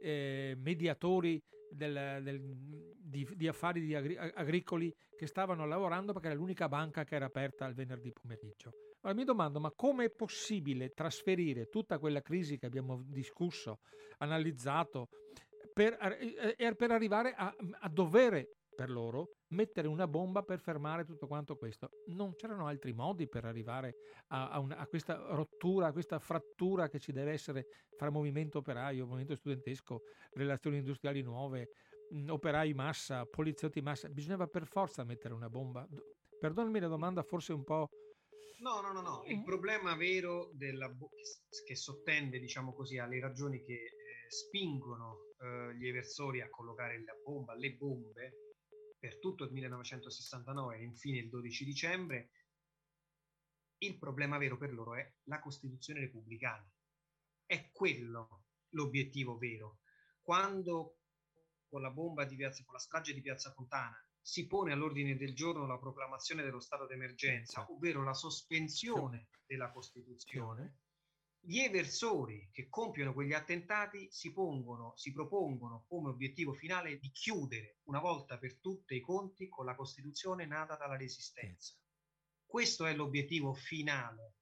[0.00, 2.40] eh, mediatori del, del,
[2.96, 7.26] di, di, affari di agri- agricoli che stavano lavorando perché era l'unica banca che era
[7.26, 8.72] aperta il venerdì pomeriggio.
[9.02, 13.78] Allora mi domando, ma come è possibile trasferire tutta quella crisi che abbiamo discusso,
[14.18, 15.08] analizzato,
[15.72, 15.96] per,
[16.56, 18.50] eh, per arrivare a, a dovere
[18.80, 21.90] per loro mettere una bomba per fermare tutto quanto questo.
[22.06, 23.96] Non c'erano altri modi per arrivare
[24.28, 27.66] a, a, una, a, questa rottura, a questa frattura che ci deve essere
[27.96, 30.00] fra movimento operaio, movimento studentesco,
[30.32, 31.68] relazioni industriali nuove,
[32.10, 34.08] mh, operai massa, poliziotti massa.
[34.08, 35.86] Bisognava per forza mettere una bomba.
[36.38, 37.88] Perdonami la domanda, forse un po'.
[38.60, 39.22] No, no, no, no.
[39.26, 40.90] Il problema vero della
[41.66, 47.14] che sottende, diciamo così, alle ragioni che eh, spingono eh, gli eversori a collocare la
[47.24, 48.50] bomba, le bombe,
[48.98, 52.30] per tutto il 1969 e infine il 12 dicembre,
[53.78, 56.70] il problema vero per loro è la Costituzione repubblicana.
[57.46, 59.80] È quello l'obiettivo vero.
[60.20, 60.98] Quando
[61.66, 65.34] con la bomba di piazza, con la strage di Piazza Fontana, si pone all'ordine del
[65.34, 70.80] giorno la proclamazione dello stato d'emergenza, ovvero la sospensione della Costituzione,
[71.42, 77.78] gli eversori che compiono quegli attentati si, pongono, si propongono come obiettivo finale di chiudere
[77.84, 81.74] una volta per tutte i conti con la Costituzione nata dalla Resistenza.
[82.44, 84.34] Questo è l'obiettivo finale.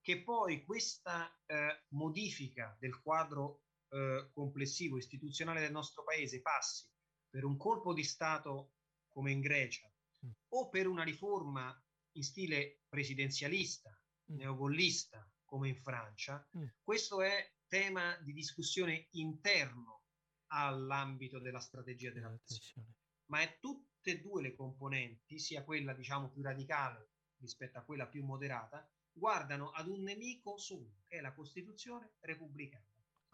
[0.00, 6.88] Che poi questa eh, modifica del quadro eh, complessivo istituzionale del nostro paese passi
[7.28, 8.74] per un colpo di Stato
[9.08, 9.92] come in Grecia
[10.24, 10.30] mm.
[10.50, 11.76] o per una riforma
[12.12, 14.36] in stile presidenzialista, mm.
[14.36, 16.66] neogollista, come in Francia, mm.
[16.82, 20.02] questo è tema di discussione interno
[20.48, 22.94] all'ambito della strategia della nazione.
[23.30, 28.06] Ma è tutte e due le componenti, sia quella diciamo più radicale rispetto a quella
[28.06, 32.86] più moderata, guardano ad un nemico solo, che è la Costituzione repubblicana,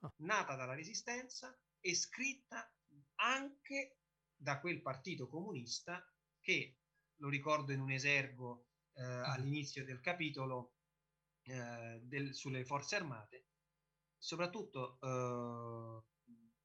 [0.03, 0.15] oh.
[0.19, 2.73] nata dalla Resistenza e scritta
[3.17, 3.99] anche
[4.35, 6.09] da quel partito comunista
[6.41, 6.79] che,
[7.17, 10.77] lo ricordo in un esergo eh, all'inizio del capitolo,
[11.45, 13.47] eh, del, sulle forze armate,
[14.17, 16.03] soprattutto eh,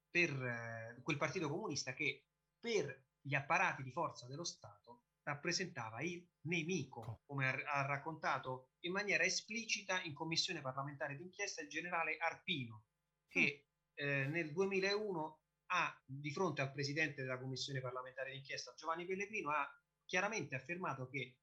[0.10, 2.28] per eh, quel partito comunista che
[2.60, 8.94] per gli apparati di forza dello Stato rappresentava il nemico, come ha, ha raccontato in
[8.94, 12.86] maniera esplicita in commissione parlamentare d'inchiesta il generale Arpino,
[13.28, 13.68] che
[14.02, 14.08] mm.
[14.08, 19.70] eh, nel 2001 ha, di fronte al presidente della commissione parlamentare d'inchiesta Giovanni Pellegrino, ha
[20.06, 21.40] chiaramente affermato che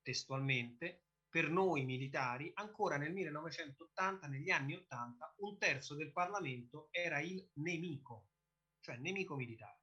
[0.00, 7.20] testualmente per noi militari, ancora nel 1980, negli anni 80, un terzo del Parlamento era
[7.20, 8.28] il nemico,
[8.80, 9.82] cioè nemico militare.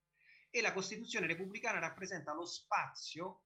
[0.49, 3.43] E la Costituzione repubblicana rappresenta lo spazio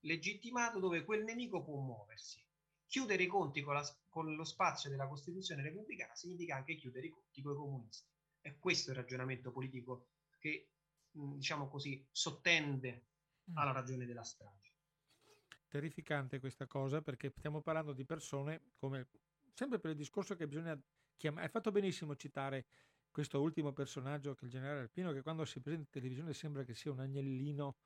[0.00, 2.42] legittimato dove quel nemico può muoversi.
[2.86, 7.10] Chiudere i conti con, la, con lo spazio della Costituzione repubblicana significa anche chiudere i
[7.10, 8.10] conti con i comunisti.
[8.40, 10.70] È questo il ragionamento politico che,
[11.10, 13.08] diciamo così, sottende
[13.50, 13.56] mm.
[13.56, 14.61] alla ragione della strage
[15.72, 19.08] terrificante questa cosa perché stiamo parlando di persone come
[19.54, 20.78] sempre per il discorso che bisogna
[21.16, 21.46] chiamare.
[21.46, 22.66] Hai fatto benissimo citare
[23.10, 26.62] questo ultimo personaggio che è il generale Alpino che quando si presenta in televisione sembra
[26.64, 27.76] che sia un agnellino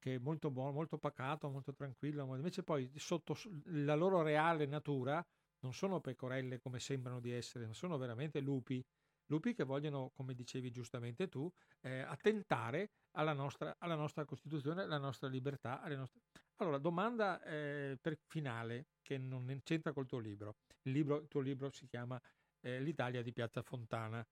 [0.00, 5.24] che è molto buono, molto pacato, molto tranquillo, invece poi sotto la loro reale natura
[5.60, 8.84] non sono pecorelle come sembrano di essere, ma sono veramente lupi
[9.26, 11.50] lupi che vogliono, come dicevi giustamente tu,
[11.80, 15.80] eh, attentare alla nostra, alla nostra, Costituzione, alla nostra libertà.
[15.88, 16.20] Nostre...
[16.56, 20.56] Allora, domanda eh, per finale che non c'entra col tuo libro.
[20.82, 22.20] Il, libro, il tuo libro si chiama
[22.60, 24.24] eh, L'Italia di Piazza Fontana,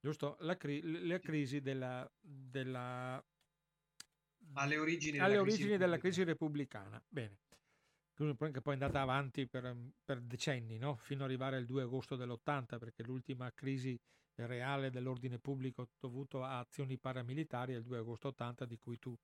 [0.00, 0.36] giusto?
[0.40, 3.22] La, cri- la crisi della, della
[4.54, 7.02] alle origini, alle della, origini crisi della, crisi repubblicana.
[7.08, 7.38] Bene.
[8.14, 10.96] Che poi è andata avanti per, per decenni, no?
[10.96, 13.98] fino ad arrivare al 2 agosto dell'80, perché l'ultima crisi
[14.36, 19.16] reale dell'ordine pubblico dovuto a azioni paramilitari è il 2 agosto 80 di cui tu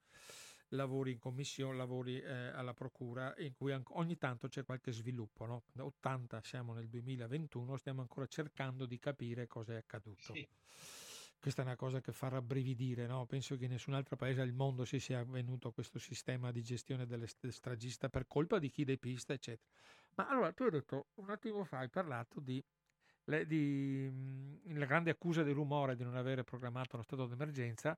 [0.70, 5.46] lavori in commissione, lavori eh, alla procura in cui ogni tanto c'è qualche sviluppo.
[5.46, 5.64] No?
[5.72, 10.32] Da 80 siamo nel 2021, stiamo ancora cercando di capire cosa è accaduto.
[10.34, 10.46] Sì.
[11.40, 13.24] Questa è una cosa che fa rabbrividire, no?
[13.24, 17.06] penso che in nessun altro paese al mondo si sia avvenuto questo sistema di gestione
[17.06, 19.66] delle stragista per colpa di chi depista, eccetera.
[20.16, 22.62] Ma allora tu hai detto un attimo fa, hai parlato di
[23.30, 27.96] le, di, mhmm, la grande accusa del rumore di non avere programmato lo stato d'emergenza,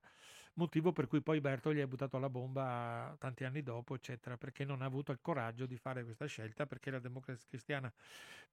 [0.55, 4.81] motivo per cui poi Bertoli ha buttato la bomba tanti anni dopo, eccetera, perché non
[4.81, 7.93] ha avuto il coraggio di fare questa scelta, perché la democrazia cristiana,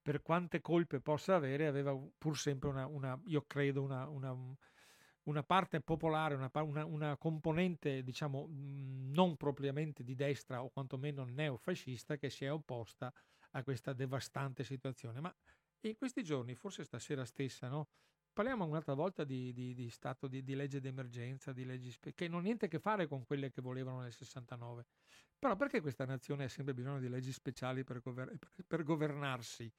[0.01, 4.35] per quante colpe possa avere, aveva pur sempre una, una io credo, una, una
[5.23, 11.23] una parte popolare, una, una, una, componente diciamo mhmm, non propriamente di destra o quantomeno
[11.25, 13.11] neofascista che si è opposta
[13.51, 15.19] a questa devastante situazione.
[15.19, 15.35] Ma
[15.87, 17.87] in questi giorni, forse stasera stessa, no?
[18.33, 22.37] Parliamo un'altra volta di, di, di stato di, di, legge d'emergenza, di leggi che non
[22.37, 24.85] hanno niente a che fare con quelle che volevano nel 69.
[25.37, 29.69] Però perché questa nazione ha sempre bisogno di leggi speciali per, gover- per governarsi?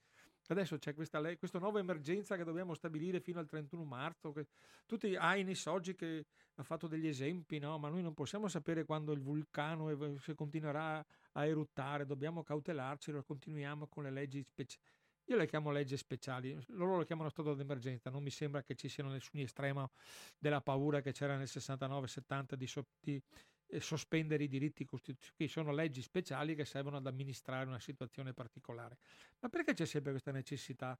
[0.48, 4.32] Adesso c'è questa, le- questa nuova emergenza che dobbiamo stabilire fino al 31 marzo.
[4.32, 4.48] Che
[4.84, 6.26] tutti Ainis oggi che
[6.56, 7.78] ha fatto degli esempi, no?
[7.78, 13.86] ma noi non possiamo sapere quando il vulcano ev- continuerà a eruttare, dobbiamo cautelarci, continuiamo
[13.86, 14.84] con le leggi speciali
[15.26, 18.88] io le chiamo leggi speciali, loro lo chiamano stato d'emergenza, non mi sembra che ci
[18.88, 19.90] siano nessun estremo
[20.38, 23.22] della paura che c'era nel 69-70 di, so, di
[23.66, 28.98] eh, sospendere i diritti costituzionali, sono leggi speciali che servono ad amministrare una situazione particolare.
[29.40, 30.98] Ma perché c'è sempre questa necessità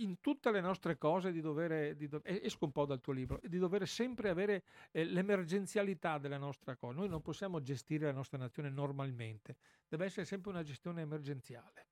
[0.00, 3.40] in tutte le nostre cose di dover, di do- esco un po' dal tuo libro,
[3.42, 6.98] di dover sempre avere eh, l'emergenzialità della nostra cosa.
[6.98, 9.56] Noi non possiamo gestire la nostra nazione normalmente,
[9.88, 11.86] deve essere sempre una gestione emergenziale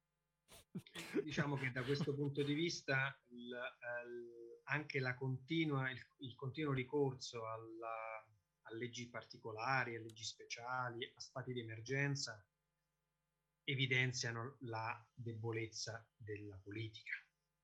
[1.22, 7.46] diciamo che da questo punto di vista il, il, anche continua, il, il continuo ricorso
[7.46, 8.26] alla,
[8.62, 12.44] a leggi particolari, a leggi speciali, a stati di emergenza
[13.64, 17.14] evidenziano la debolezza della politica.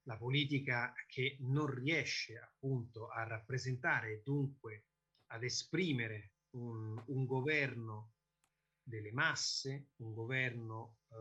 [0.04, 4.86] la politica che non riesce appunto a rappresentare e dunque
[5.26, 8.14] ad esprimere un, un, governo
[8.82, 11.14] delle masse, un governo eh,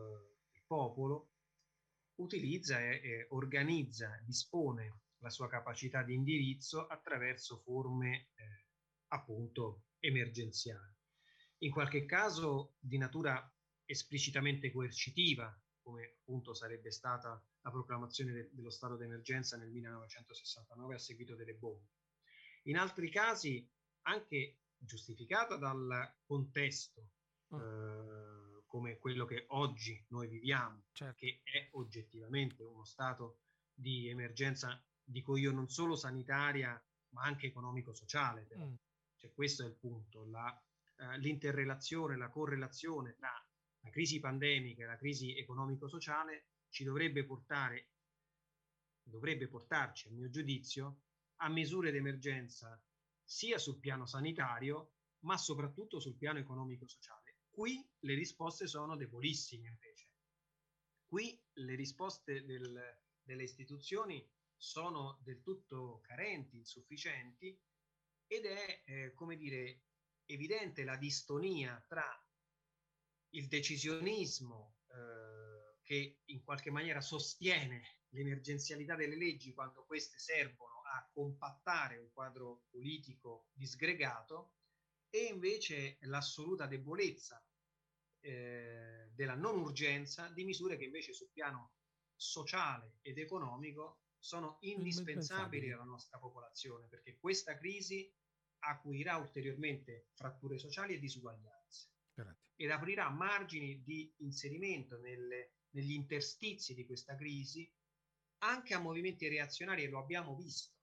[0.50, 1.29] del popolo,
[2.20, 8.66] utilizza e, e organizza, dispone la sua capacità di indirizzo attraverso forme eh,
[9.08, 10.94] appunto emergenziali.
[11.58, 13.52] In qualche caso di natura
[13.84, 20.98] esplicitamente coercitiva, come appunto sarebbe stata la proclamazione de- dello stato d'emergenza nel 1969 a
[20.98, 21.88] seguito delle bombe.
[22.64, 23.68] In altri casi
[24.02, 27.10] anche giustificata dal contesto
[27.54, 27.60] mm.
[27.60, 28.39] eh,
[28.70, 31.16] come quello che oggi noi viviamo, certo.
[31.18, 33.40] che è oggettivamente uno stato
[33.74, 38.46] di emergenza, dico io, non solo sanitaria, ma anche economico-sociale.
[38.56, 38.74] Mm.
[39.16, 40.56] Cioè, questo è il punto, la,
[40.98, 43.32] eh, l'interrelazione, la correlazione tra
[43.80, 47.90] la crisi pandemica e la crisi economico-sociale ci dovrebbe portare,
[49.02, 51.00] dovrebbe portarci, a mio giudizio,
[51.42, 52.80] a misure d'emergenza
[53.24, 54.92] sia sul piano sanitario,
[55.24, 57.19] ma soprattutto sul piano economico-sociale.
[57.50, 60.08] Qui le risposte sono debolissime invece.
[61.06, 62.80] Qui le risposte del,
[63.20, 64.26] delle istituzioni
[64.56, 67.58] sono del tutto carenti, insufficienti
[68.26, 69.86] ed è, eh, come dire,
[70.26, 72.04] evidente la distonia tra
[73.30, 81.08] il decisionismo eh, che in qualche maniera sostiene l'emergenzialità delle leggi quando queste servono a
[81.12, 84.54] compattare un quadro politico disgregato
[85.10, 87.44] e invece l'assoluta debolezza
[88.20, 91.72] eh, della non urgenza di misure che invece sul piano
[92.14, 98.12] sociale ed economico sono indispensabili alla nostra popolazione perché questa crisi
[98.60, 102.52] acuirà ulteriormente fratture sociali e disuguaglianze Grazie.
[102.56, 107.70] ed aprirà margini di inserimento nelle, negli interstizi di questa crisi
[108.42, 110.74] anche a movimenti reazionari e lo abbiamo visto,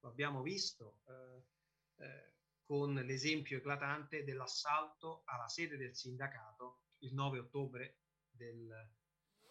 [0.00, 2.33] lo abbiamo visto eh, eh,
[2.64, 7.98] con l'esempio eclatante dell'assalto alla sede del sindacato il 9 ottobre
[8.30, 8.70] del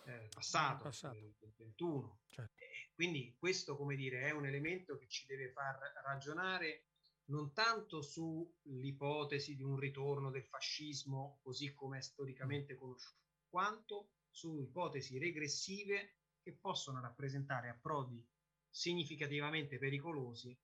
[0.05, 1.14] eh, passato, passato.
[1.14, 2.22] Del, del 21.
[2.28, 2.53] Certo.
[2.95, 6.88] quindi questo, come dire, è un elemento che ci deve far ragionare
[7.26, 14.59] non tanto sull'ipotesi di un ritorno del fascismo così come è storicamente conosciuto, quanto su
[14.59, 18.26] ipotesi regressive che possono rappresentare approdi
[18.70, 20.57] significativamente pericolosi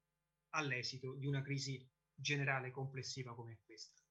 [0.50, 1.88] all'esito di una crisi
[2.20, 4.02] generale complessiva come questa.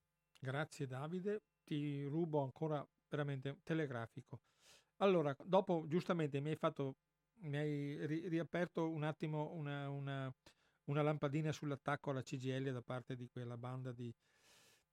[0.41, 4.41] Grazie Davide, ti rubo ancora veramente telegrafico.
[4.97, 6.97] Allora, dopo giustamente mi hai fatto,
[7.43, 10.33] mi hai ri- riaperto un attimo una, una,
[10.85, 14.15] una lampadina sull'attacco alla CGL da parte di quella banda di,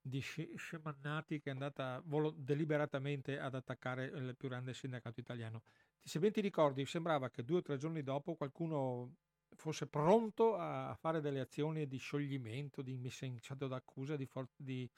[0.02, 5.64] di scemannati che è andata volo- deliberatamente ad attaccare il più grande sindacato italiano.
[6.04, 9.16] Se ben ti ricordi, sembrava che due o tre giorni dopo qualcuno
[9.56, 14.50] fosse pronto a fare delle azioni di scioglimento, di messa in stato d'accusa di, for-
[14.56, 14.90] di,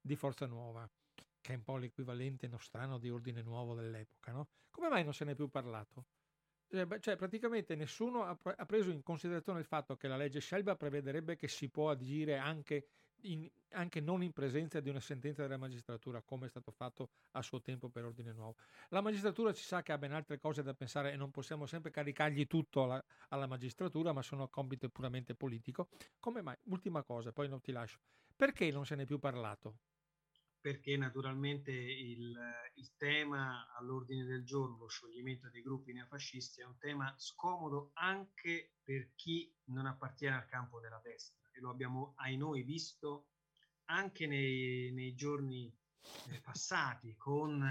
[0.00, 0.88] di Forza Nuova,
[1.40, 4.32] che è un po' l'equivalente nostrano di Ordine Nuovo dell'epoca.
[4.32, 4.48] No?
[4.70, 6.06] Come mai non se ne è più parlato?
[6.68, 10.74] Eh, cioè, praticamente nessuno ha, ha, preso in considerazione il fatto che la legge Scelba
[10.74, 12.86] prevederebbe che si può agire anche,
[13.22, 17.42] in, anche, non in presenza di una sentenza della magistratura, come è stato fatto a
[17.42, 18.56] suo tempo per ordine nuovo.
[18.88, 21.90] La magistratura ci sa che ha ben altre cose da pensare e non possiamo sempre
[21.90, 25.88] caricargli tutto alla, alla magistratura, ma sono compito puramente politico.
[26.18, 26.56] Come mai?
[26.64, 27.98] Ultima cosa, poi non ti lascio.
[28.34, 29.78] Perché non se ne è più parlato?
[30.62, 32.38] perché naturalmente il,
[32.74, 38.74] il, tema all'ordine del giorno, lo scioglimento dei gruppi neofascisti, è un tema scomodo anche
[38.80, 43.28] per chi non appartiene al campo della destra e lo abbiamo ai noi visto
[43.86, 45.74] anche nei, nei giorni
[46.30, 47.64] eh, passati con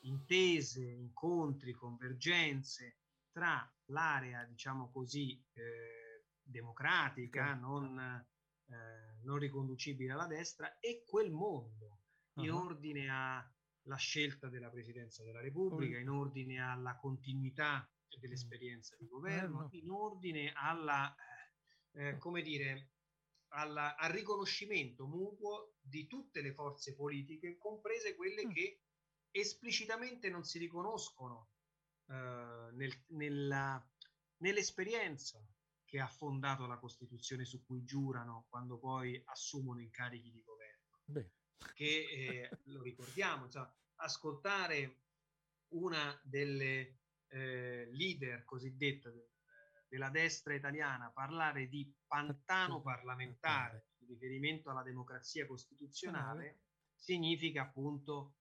[0.00, 2.98] intese, incontri, convergenze
[3.30, 12.00] tra l'area, diciamo così, eh, democratica, non, eh, non riconducibile alla destra e quel mondo
[12.38, 12.64] in uh-huh.
[12.64, 19.90] ordine alla scelta della Presidenza della Repubblica, in ordine alla continuità dell'esperienza di governo, in
[19.90, 21.14] ordine alla,
[21.92, 22.92] eh, eh, come dire,
[23.48, 28.50] alla, al riconoscimento mutuo di tutte le forze politiche, comprese quelle mm.
[28.50, 28.82] che
[29.30, 31.50] esplicitamente non si riconoscono
[32.08, 33.84] eh, nel, nella,
[34.38, 35.40] nell'esperienza
[35.84, 41.00] che ha fondato la Costituzione su cui giurano quando poi assumono incarichi di governo.
[41.04, 41.30] Beh
[41.74, 45.02] che eh, lo ricordiamo, insomma, ascoltare
[45.68, 49.30] una delle eh, leader cosiddette de,
[49.88, 56.60] della destra italiana parlare di pantano parlamentare in riferimento alla democrazia costituzionale
[56.94, 58.36] significa appunto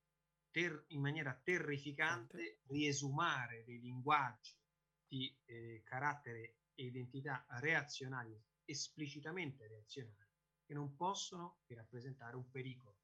[0.51, 4.55] ter- in maniera terrificante riesumare dei linguaggi
[5.07, 10.29] di eh, carattere e identità reazionali, esplicitamente reazionali,
[10.65, 12.97] che non possono che rappresentare un pericolo.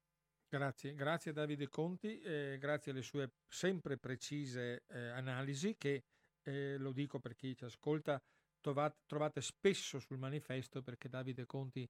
[0.46, 6.04] Grazie, grazie Davide Conti, eh, grazie alle sue sempre precise eh, analisi che,
[6.42, 8.22] eh, lo dico per chi ci ascolta,
[8.64, 11.86] trovate, trovate spesso sul manifesto perché Davide Conti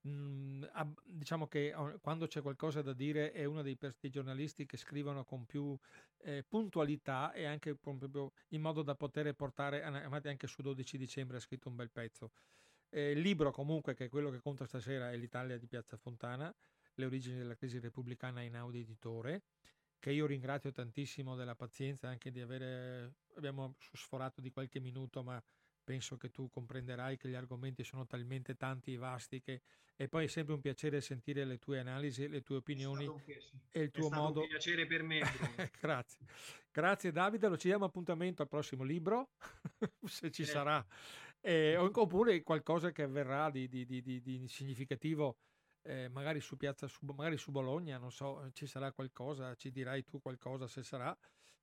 [0.00, 4.64] mh, mm, ab, diciamo che quando c'è qualcosa da dire è uno dei questi giornalisti
[4.64, 5.78] che scrivono con più
[6.22, 11.36] eh, puntualità e anche proprio in modo da poter portare avanti anche su 12 dicembre
[11.36, 12.30] ha scritto un bel pezzo.
[12.88, 16.54] Eh, il libro comunque che è quello che conta stasera è l'Italia di Piazza Fontana,
[16.94, 19.42] le origini della crisi repubblicana in Audi Editore
[19.98, 25.42] che io ringrazio tantissimo della pazienza anche di avere abbiamo sforato di qualche minuto ma
[25.86, 29.62] penso che tu comprenderai che gli argomenti sono talmente tanti e vasti che
[29.94, 33.08] e poi è sempre un piacere sentire le tue analisi, le tue opinioni
[33.70, 34.40] e il tuo modo.
[34.40, 35.20] È un piacere per me.
[35.80, 36.26] Grazie.
[36.72, 39.30] Grazie Davide, lo ci diamo appuntamento al prossimo libro,
[40.04, 40.46] se ci eh.
[40.46, 40.84] sarà,
[41.40, 45.38] eh, oppure qualcosa che avverrà di, di, di, di significativo
[45.82, 50.04] eh, magari su piazza su, magari su Bologna, non so, ci sarà qualcosa, ci dirai
[50.04, 51.16] tu qualcosa se sarà,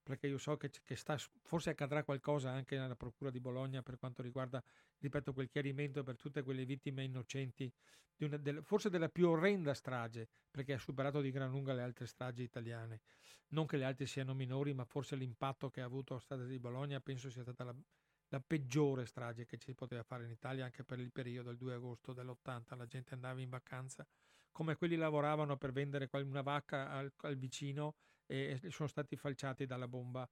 [0.03, 3.97] perché io so che, che sta, forse accadrà qualcosa anche nella Procura di Bologna per
[3.97, 4.61] quanto riguarda,
[4.99, 7.71] ripeto, quel chiarimento per tutte quelle vittime innocenti,
[8.19, 12.05] una, del, forse della più orrenda strage, perché ha superato di gran lunga le altre
[12.05, 13.01] stragi italiane.
[13.49, 16.59] Non che le altre siano minori, ma forse l'impatto che ha avuto la strada di
[16.59, 17.75] Bologna penso sia stata la,
[18.27, 21.73] la peggiore strage che ci poteva fare in Italia anche per il periodo del 2
[21.75, 24.07] agosto dell'80 la gente andava in vacanza
[24.51, 27.95] come quelli lavoravano per vendere una vacca al, al vicino
[28.33, 30.27] e sono stati falciati dalla bomba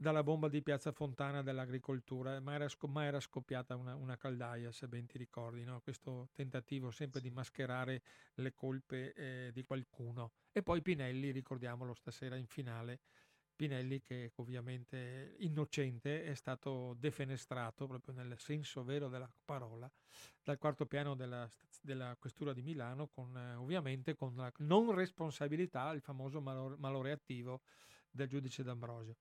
[0.00, 4.88] dalla bomba di Piazza Fontana dell'agricoltura, ma era, ma era scoppiata una, una, caldaia, se
[4.88, 5.82] ben ti ricordi, no?
[5.82, 8.00] questo tentativo sempre di mascherare
[8.36, 10.32] le colpe eh, di qualcuno.
[10.52, 13.00] E poi Pinelli, ricordiamolo stasera in finale,
[13.60, 19.90] Pinelli che ovviamente innocente è stato defenestrato proprio nel senso vero della parola
[20.42, 21.46] dal quarto piano della,
[21.82, 27.60] della questura di Milano con ovviamente con la non responsabilità il famoso malore, malore attivo
[28.10, 29.16] del giudice D'Ambrosio.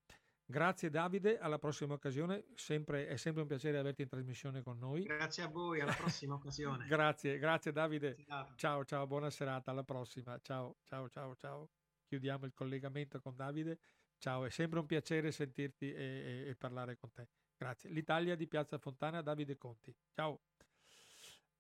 [0.46, 5.04] Grazie Davide, alla prossima occasione, sempre, è sempre un piacere averti in trasmissione con noi.
[5.04, 6.88] Grazie a voi, alla prossima occasione.
[6.88, 8.16] grazie, grazie Davide.
[8.56, 10.40] Ciao, ciao, buona serata, alla prossima.
[10.42, 11.70] Ciao, ciao, ciao, ciao.
[12.08, 13.78] Chiudiamo il collegamento con Davide.
[14.20, 17.30] Ciao, è sempre un piacere sentirti e, e, e parlare con te.
[17.56, 17.90] Grazie.
[17.90, 19.96] L'Italia di Piazza Fontana, Davide Conti.
[20.14, 20.42] Ciao.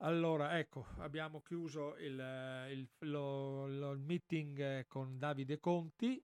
[0.02, 2.20] Allora, ecco, abbiamo chiuso il,
[2.70, 6.22] il, lo, lo, meeting con Davide Conti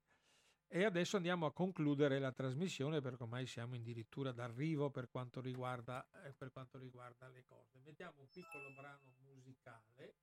[0.67, 6.05] e adesso andiamo a concludere la trasmissione perché ormai siamo addirittura d'arrivo per quanto riguarda,
[6.25, 7.79] eh, per quanto riguarda le cose.
[7.79, 10.15] Mettiamo un piccolo brano musicale,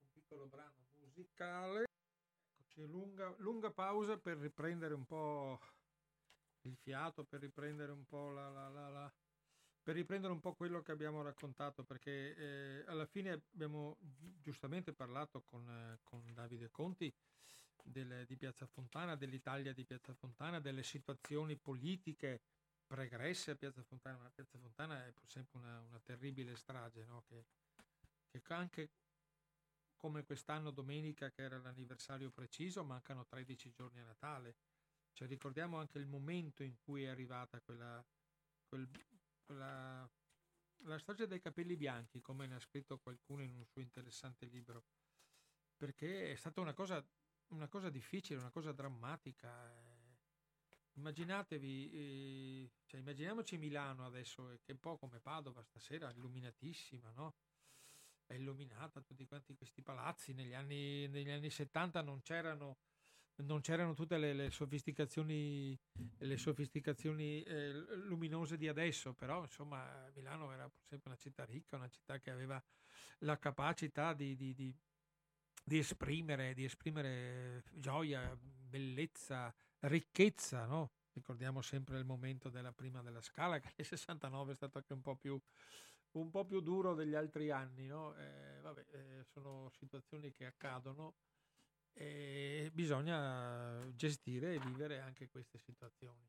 [0.00, 1.89] un piccolo brano musicale
[2.74, 5.60] lunga, lunga pausa per riprendere un po'
[6.62, 9.12] il fiato, per riprendere un po' la, la, la, la
[9.82, 13.96] per riprendere un po' quello che abbiamo raccontato, perché eh, alla fine abbiamo
[14.38, 17.12] giustamente parlato con, eh, con Davide Conti
[17.82, 22.42] del, di Piazza Fontana, dell'Italia di Piazza Fontana, delle situazioni politiche
[22.86, 27.24] pregresse a Piazza Fontana, ma Piazza Fontana è sempre una, una terribile strage, no?
[27.26, 27.46] che,
[28.30, 28.90] che anche
[30.00, 34.56] come quest'anno domenica che era l'anniversario preciso, mancano 13 giorni a Natale.
[35.12, 38.02] Cioè, ricordiamo anche il momento in cui è arrivata quella,
[38.66, 38.88] quel,
[39.44, 40.10] quella
[40.84, 44.84] la storia dei capelli bianchi, come ne ha scritto qualcuno in un suo interessante libro,
[45.76, 47.04] perché è stata una cosa,
[47.48, 49.98] una cosa difficile, una cosa drammatica.
[50.94, 57.34] Immaginatevi, eh, cioè, immaginiamoci Milano adesso, che è un po' come Padova stasera, illuminatissima, no?
[58.30, 60.32] È illuminata, tutti quanti questi palazzi.
[60.32, 62.78] Negli anni, negli anni 70 non c'erano,
[63.36, 65.76] non c'erano tutte le, le sofisticazioni,
[66.18, 67.72] le sofisticazioni eh,
[68.06, 72.62] luminose di adesso, però insomma Milano era sempre una città ricca, una città che aveva
[73.18, 74.72] la capacità di, di, di,
[75.64, 80.92] di esprimere, di esprimere gioia, bellezza, ricchezza, no?
[81.12, 85.00] Ricordiamo sempre il momento della prima della scala, che nel 69 è stato anche un
[85.00, 85.40] po' più
[86.12, 88.16] un po' più duro degli altri anni, no?
[88.16, 91.14] eh, vabbè, eh, sono situazioni che accadono
[91.92, 96.28] e bisogna gestire e vivere anche queste situazioni.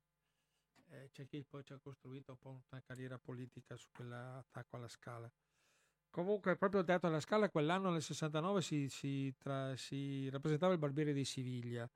[0.90, 4.88] Eh, c'è chi poi ci ha costruito un po' una carriera politica su quell'attacco alla
[4.88, 5.32] scala.
[6.10, 10.80] Comunque, proprio al Teatro alla Scala, quell'anno nel 69 si, si, tra, si rappresentava il
[10.80, 11.90] Barbiere di Siviglia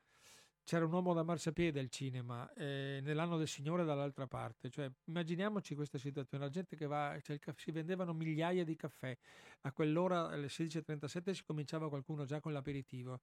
[0.65, 4.71] c'era un uomo da marciapiede al cinema, eh, nell'anno del Signore dall'altra parte.
[4.71, 9.15] Cioè, immaginiamoci questa situazione, la gente che va, cioè, si vendevano migliaia di caffè,
[9.61, 13.21] a quell'ora alle 16.37 si cominciava qualcuno già con l'aperitivo,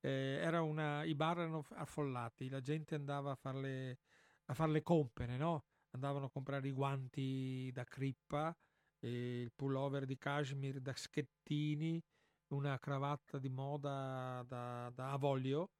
[0.00, 3.98] eh, una, i bar erano affollati, la gente andava a fare le,
[4.46, 5.64] a far le compere, no?
[5.92, 8.54] andavano a comprare i guanti da crippa,
[9.00, 12.02] il pullover di cashmere da schettini,
[12.48, 15.70] una cravatta di moda da, da avoglio,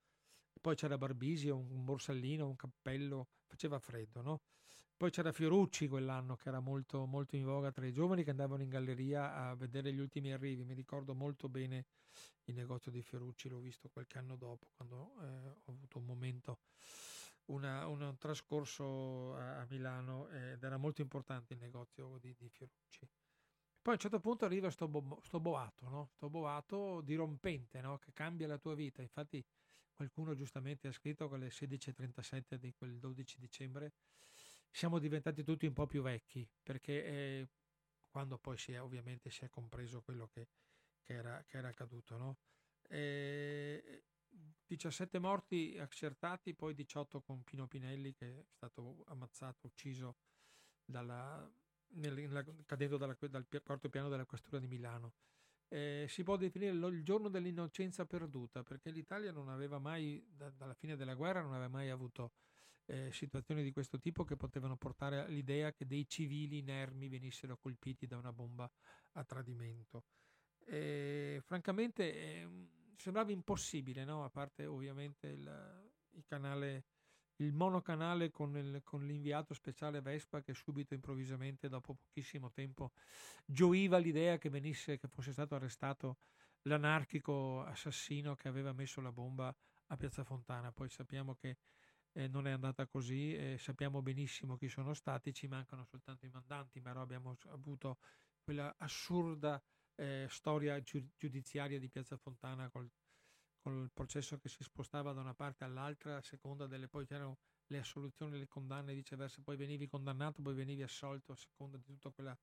[0.62, 4.40] poi c'era Barbisio, un borsellino, un cappello, faceva freddo, no?
[4.96, 8.62] Poi c'era Fiorucci quell'anno che era molto, molto in voga tra i giovani che andavano
[8.62, 10.62] in galleria a vedere gli ultimi arrivi.
[10.62, 11.86] Mi ricordo molto bene
[12.44, 16.60] il negozio di Fiorucci, l'ho visto qualche anno dopo, quando eh, ho avuto un momento,
[17.46, 23.08] un trascorso a, a, Milano ed era molto importante il negozio di, di Fiorucci.
[23.82, 26.10] Poi a un certo punto arriva sto, bo, sto boato, no?
[26.14, 27.98] sto boato dirompente no?
[27.98, 29.02] che cambia la tua vita.
[29.02, 29.44] Infatti
[29.94, 33.92] qualcuno giustamente ha scritto che alle 16.37 di quel 12 dicembre
[34.70, 37.48] siamo diventati tutti un po' più vecchi perché eh,
[38.10, 40.48] quando poi si è ovviamente si è compreso quello che,
[41.02, 42.16] che, era, che era, accaduto.
[42.16, 42.36] No?
[42.88, 44.04] E
[44.66, 50.16] 17 morti accertati, poi 18 con Pino Pinelli che è stato ammazzato, ucciso
[50.84, 51.50] dalla,
[51.94, 55.14] nel, cadendo dalla, dal quarto piano della questura di Milano.
[55.72, 60.50] Eh, si può definire lo, il giorno dell'innocenza perduta perché l'Italia non aveva mai, da,
[60.50, 62.32] dalla fine della guerra, non aveva mai avuto
[62.84, 68.06] eh, situazioni di questo tipo che potevano portare all'idea che dei civili inermi venissero colpiti
[68.06, 68.70] da una bomba
[69.12, 70.04] a tradimento.
[70.66, 72.48] E, francamente eh,
[72.96, 74.24] sembrava impossibile, no?
[74.24, 76.84] a parte ovviamente il, il canale
[77.42, 82.92] il monocanale con, il, con, l'inviato speciale Vespa che subito improvvisamente dopo pochissimo tempo
[83.44, 86.18] gioiva l'idea che venisse che fosse stato arrestato
[86.62, 89.54] l'anarchico assassino che aveva messo la bomba
[89.86, 90.72] a Piazza Fontana.
[90.72, 91.58] Poi sappiamo che
[92.12, 95.34] eh, non è andata così eh, sappiamo benissimo chi sono stati.
[95.34, 97.98] Ci mancano soltanto i mandanti però abbiamo avuto
[98.42, 99.62] quella assurda
[99.96, 102.90] eh, storia giudiziaria di Piazza Fontana col
[103.62, 107.38] con il processo che si spostava da una parte all'altra a seconda delle poi c'erano
[107.68, 111.84] le assoluzioni, le condanne e viceversa, poi venivi condannato, poi venivi assolto a seconda di
[111.84, 112.36] tutto quella,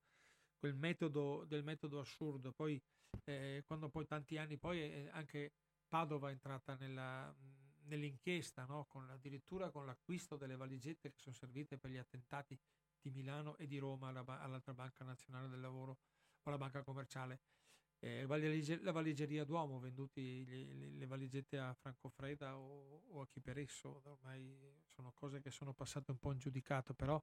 [0.58, 2.52] quel metodo del metodo assurdo.
[2.52, 2.82] Poi
[3.24, 5.52] eh, quando poi tanti anni poi eh, anche
[5.86, 7.32] Padova è entrata nella,
[7.84, 8.86] nell'inchiesta, no?
[8.86, 12.58] con, addirittura con l'acquisto delle valigette che sono servite per gli attentati
[13.00, 17.40] di Milano e di Roma alla, all'altra banca nazionale del lavoro o alla banca commerciale
[18.00, 23.58] eh, la valigeria d'uomo, venduti le, le valigette a Francofreda o, o, a chi per
[23.58, 24.56] esso, ormai
[24.86, 27.22] sono cose che sono passate un po' in giudicato, però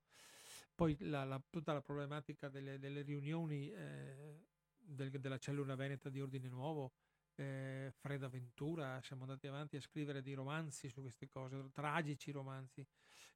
[0.75, 4.45] poi la, la, tutta la problematica delle, delle riunioni eh,
[4.77, 6.93] del, della cellula veneta di Ordine Nuovo,
[7.33, 12.85] eh, Freda Ventura, siamo andati avanti a scrivere dei romanzi su queste cose, tragici romanzi,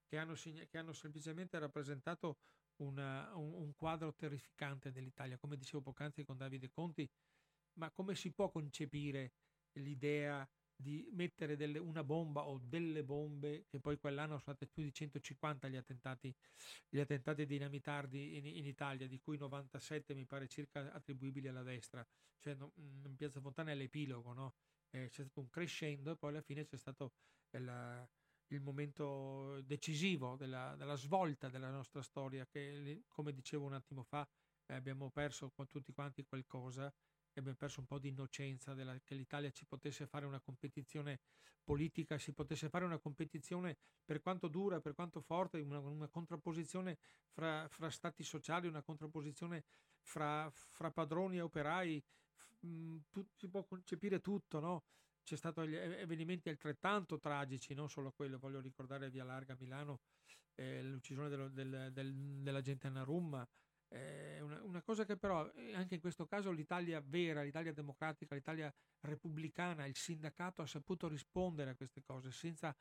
[0.05, 0.35] che hanno,
[0.69, 2.37] che hanno semplicemente rappresentato
[2.81, 5.37] una, un, un, quadro terrificante dell'Italia.
[5.37, 7.09] Come dicevo poc'anzi con Davide Conti,
[7.73, 9.33] ma come si può concepire
[9.73, 14.83] l'idea di mettere delle, una bomba o delle bombe, che poi quell'anno sono state più
[14.83, 16.35] di 150 gli attentati,
[16.89, 22.05] gli attentati dinamitardi in, in Italia, di cui 97 mi pare circa attribuibili alla destra,
[22.39, 24.55] cioè no, in Piazza Fontana è l'epilogo, no?
[24.91, 27.13] eh, c'è stato un crescendo e poi alla fine c'è stato
[27.51, 28.09] il,
[28.53, 34.27] il momento decisivo della, della, svolta della nostra storia, che come dicevo un attimo fa
[34.65, 36.93] eh, abbiamo perso tutti quanti qualcosa
[37.39, 41.21] abbiamo perso un po' di innocenza della, che l'Italia ci potesse fare una competizione
[41.63, 46.97] politica, si potesse fare una competizione per quanto dura, per quanto forte, una, una contrapposizione
[47.29, 49.63] fra, fra, stati sociali, una contrapposizione
[50.01, 52.03] fra, fra padroni e operai,
[52.61, 54.83] mh, tu, si può concepire tutto, no?
[55.23, 59.99] C'è stato gli avvenimenti altrettanto tragici, non solo quello, voglio ricordare Via Larga a Milano,
[60.55, 63.03] eh, l'uccisione del, del, del, dell'agente Anna
[63.93, 68.35] eh, una, una, cosa che però eh, anche in questo caso l'Italia vera, l'Italia democratica,
[68.35, 72.73] l'Italia repubblicana, il sindacato ha saputo rispondere a queste cose senza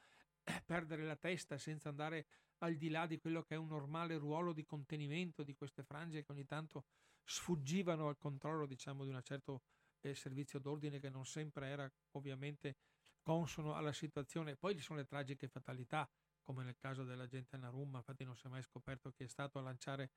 [0.64, 2.26] perdere la testa, senza andare
[2.58, 6.22] al di là di quello che è un normale ruolo di contenimento di queste frange
[6.22, 6.84] che ogni tanto
[7.24, 9.62] sfuggivano al controllo diciamo di un certo
[10.00, 12.76] eh, servizio d'ordine che non sempre era ovviamente
[13.22, 14.56] consono alla situazione.
[14.56, 16.08] Poi ci sono le tragiche fatalità
[16.42, 19.62] come nel caso dell'agente Narumma, infatti non si è mai scoperto chi è stato a
[19.62, 20.10] lanciare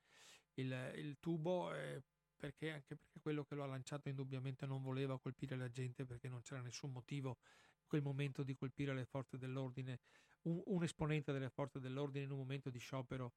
[0.56, 2.02] il, il tubo, eh,
[2.36, 6.28] perché, anche perché quello che lo ha lanciato indubbiamente non voleva colpire la gente perché
[6.28, 7.38] non c'era nessun motivo
[7.82, 10.00] in quel momento di colpire le forze dell'ordine,
[10.44, 13.34] un, un esponente delle forze dell'ordine in un momento di sciopero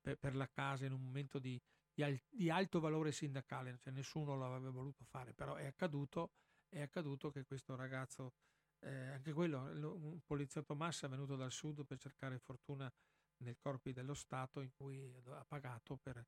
[0.00, 1.60] per, per la casa, in un momento di,
[1.92, 6.32] di, al, di alto valore sindacale, cioè nessuno avrebbe voluto fare, però è accaduto,
[6.68, 8.32] è accaduto che questo ragazzo
[8.80, 12.90] eh, anche quello, un poliziotto massa è venuto dal sud per cercare fortuna
[13.38, 16.24] nei corpi dello Stato in cui ha pagato per,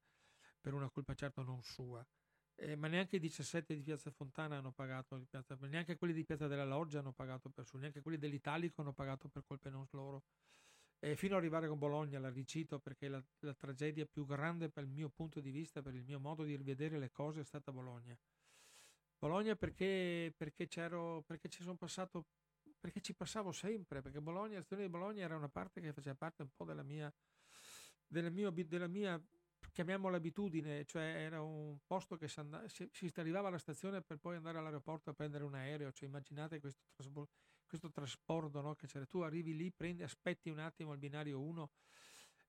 [0.60, 2.06] per una colpa certo non sua.
[2.54, 6.46] Eh, ma neanche i 17 di Piazza Fontana hanno pagato, piazza, neanche quelli di Piazza
[6.46, 10.24] della Loggia hanno pagato per su, neanche quelli dell'Italico hanno pagato per colpe non loro.
[11.04, 14.84] E fino ad arrivare con Bologna, la ricito perché la, la tragedia più grande per
[14.84, 17.72] il mio punto di vista, per il mio modo di rivedere le cose è stata
[17.72, 18.16] Bologna.
[19.18, 22.26] Bologna perché, perché, perché ci sono passato,
[22.78, 26.14] perché ci passavo sempre, perché Bologna, la storia di Bologna era una parte che faceva
[26.14, 27.12] parte un po' della mia,
[28.06, 29.20] della mia, della mia
[29.72, 34.58] chiamiamola abitudine, cioè era un posto che si, si, arrivava alla stazione per poi andare
[34.58, 37.28] all'aeroporto a prendere un aereo, cioè immaginate questo, trasbo,
[37.72, 38.74] questo trasporto no?
[38.74, 41.70] che c'era, tu arrivi lì, prendi, aspetti un attimo al binario 1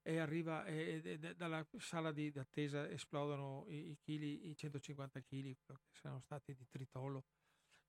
[0.01, 4.55] e arriva e, e, e dalla sala di, di, attesa esplodono i, i, chili, i
[4.57, 7.23] 150 kg che sono stati di tritolo,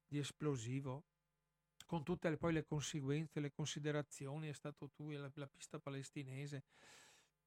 [0.07, 1.07] di esplosivo,
[1.87, 6.63] con tutte le, poi le conseguenze, le considerazioni, è stato tu la, la pista palestinese.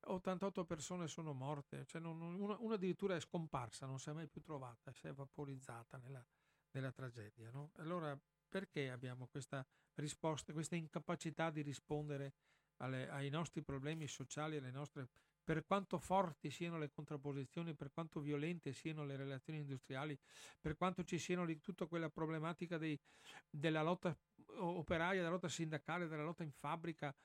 [0.02, 4.28] 88 persone sono morte, cioè non, una, una, addirittura è scomparsa, non si è mai
[4.28, 6.24] più trovata, si è vaporizzata nella,
[6.72, 7.50] nella tragedia.
[7.52, 7.72] No?
[7.78, 8.18] Allora
[8.58, 9.64] perché abbiamo questa
[9.96, 12.34] risposta, questa incapacità di rispondere
[12.78, 15.10] alle, ai nostri problemi sociali, alle nostre,
[15.44, 20.18] per quanto forti siano le contrapposizioni, per quanto violente siano le relazioni industriali,
[20.60, 23.00] per quanto ci siano tutta quella problematica dei,
[23.48, 24.18] della lotta
[24.58, 27.16] operaia, della lotta sindacale, della lotta in fabbrica,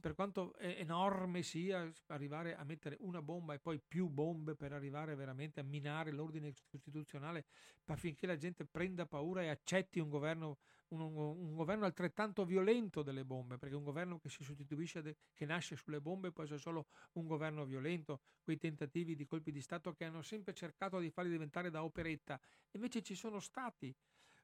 [0.00, 5.14] per quanto enorme sia arrivare a mettere una bomba e poi più bombe per arrivare
[5.14, 7.44] veramente a minare l'ordine costituzionale
[7.86, 10.56] affinché la gente prenda paura e accetti un governo,
[10.88, 15.76] un, un governo altrettanto violento delle bombe, perché un governo che si sostituisce, che nasce
[15.76, 20.04] sulle bombe può essere solo un governo violento, quei tentativi di colpi di Stato che
[20.04, 22.40] hanno sempre cercato di farli diventare da operetta,
[22.70, 23.94] invece ci sono stati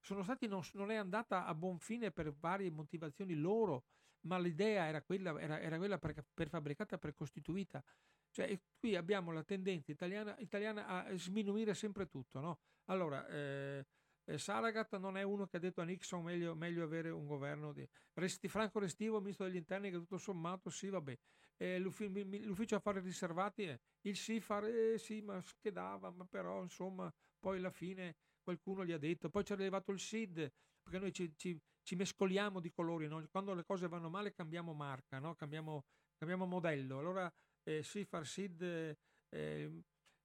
[0.00, 3.84] sono stati non, non, è andata a buon fine per varie motivazioni loro,
[4.22, 7.82] ma l'idea era quella, era, era quella per, prefabbricata, precostituita.
[8.30, 12.40] Cioè, qui abbiamo la tendenza italiana, italiana a sminuire sempre tutto.
[12.40, 12.60] No?
[12.84, 13.86] Allora, eh,
[14.24, 17.72] eh, Saragat non è uno che ha detto a Nixon meglio, meglio avere un governo
[17.72, 17.86] di...
[18.14, 21.18] Resti, Franco Restivo, ministro degli interni, che tutto sommato sì, vabbè.
[21.56, 27.58] Eh, l'ufficio affari riservati, eh, il SIFAR, eh, sì, ma schedava, ma però insomma, poi
[27.58, 30.52] alla fine qualcuno gli ha detto, poi ci è arrivato il SID,
[30.82, 33.26] perché noi ci, ci, ci mescoliamo di colori, no?
[33.30, 35.34] quando le cose vanno male cambiamo marca, no?
[35.34, 35.84] cambiamo,
[36.16, 36.98] cambiamo, modello.
[36.98, 37.32] Allora
[37.64, 38.96] eh, Sifar, SID,
[39.28, 39.82] eh,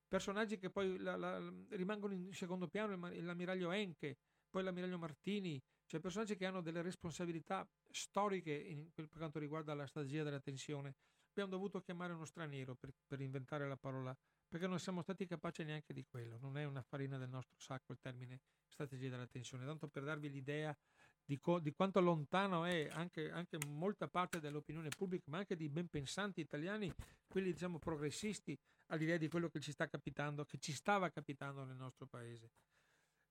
[0.08, 4.18] personaggi che poi la, la, rimangono in secondo piano, l'ammiraglio Enche,
[4.50, 9.86] poi l'ammiraglio Martini, cioè personaggi che hanno delle responsabilità storiche in, per quanto riguarda la
[9.86, 10.96] strategia della tensione.
[11.32, 14.16] Abbiamo dovuto chiamare uno straniero per, per inventare la parola
[14.48, 16.38] perché non siamo stati capaci neanche di quello.
[16.40, 20.30] Non è una farina del nostro sacco il termine strategia della tensione, tanto per darvi
[20.30, 20.76] l'idea
[21.24, 25.70] di, co- di quanto lontano è anche, anche, molta parte dell'opinione pubblica, ma anche di
[25.70, 26.94] ben pensanti italiani,
[27.28, 28.58] quelli diciamo progressisti,
[28.88, 32.52] all'idea di quello che ci sta capitando, che ci stava capitando nel nostro paese.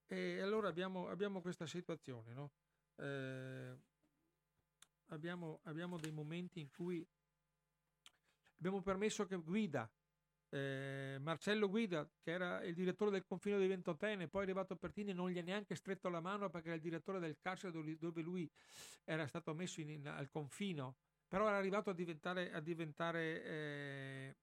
[0.06, 2.50] E allora abbiamo, abbiamo questa situazione, no?
[2.96, 3.76] eh,
[5.06, 7.06] abbiamo, abbiamo dei momenti in cui
[8.56, 9.90] abbiamo permesso che Guida,
[10.54, 15.10] eh, Marcello Guida, che era il direttore del confino di Ventotene, poi è arrivato Pertini
[15.10, 18.22] e non gli ha neanche stretto la mano perché era il direttore del carcere dove
[18.22, 18.48] lui
[19.02, 20.94] era stato messo in, in, al confino,
[21.26, 24.36] però era arrivato a diventare, a diventare, eh,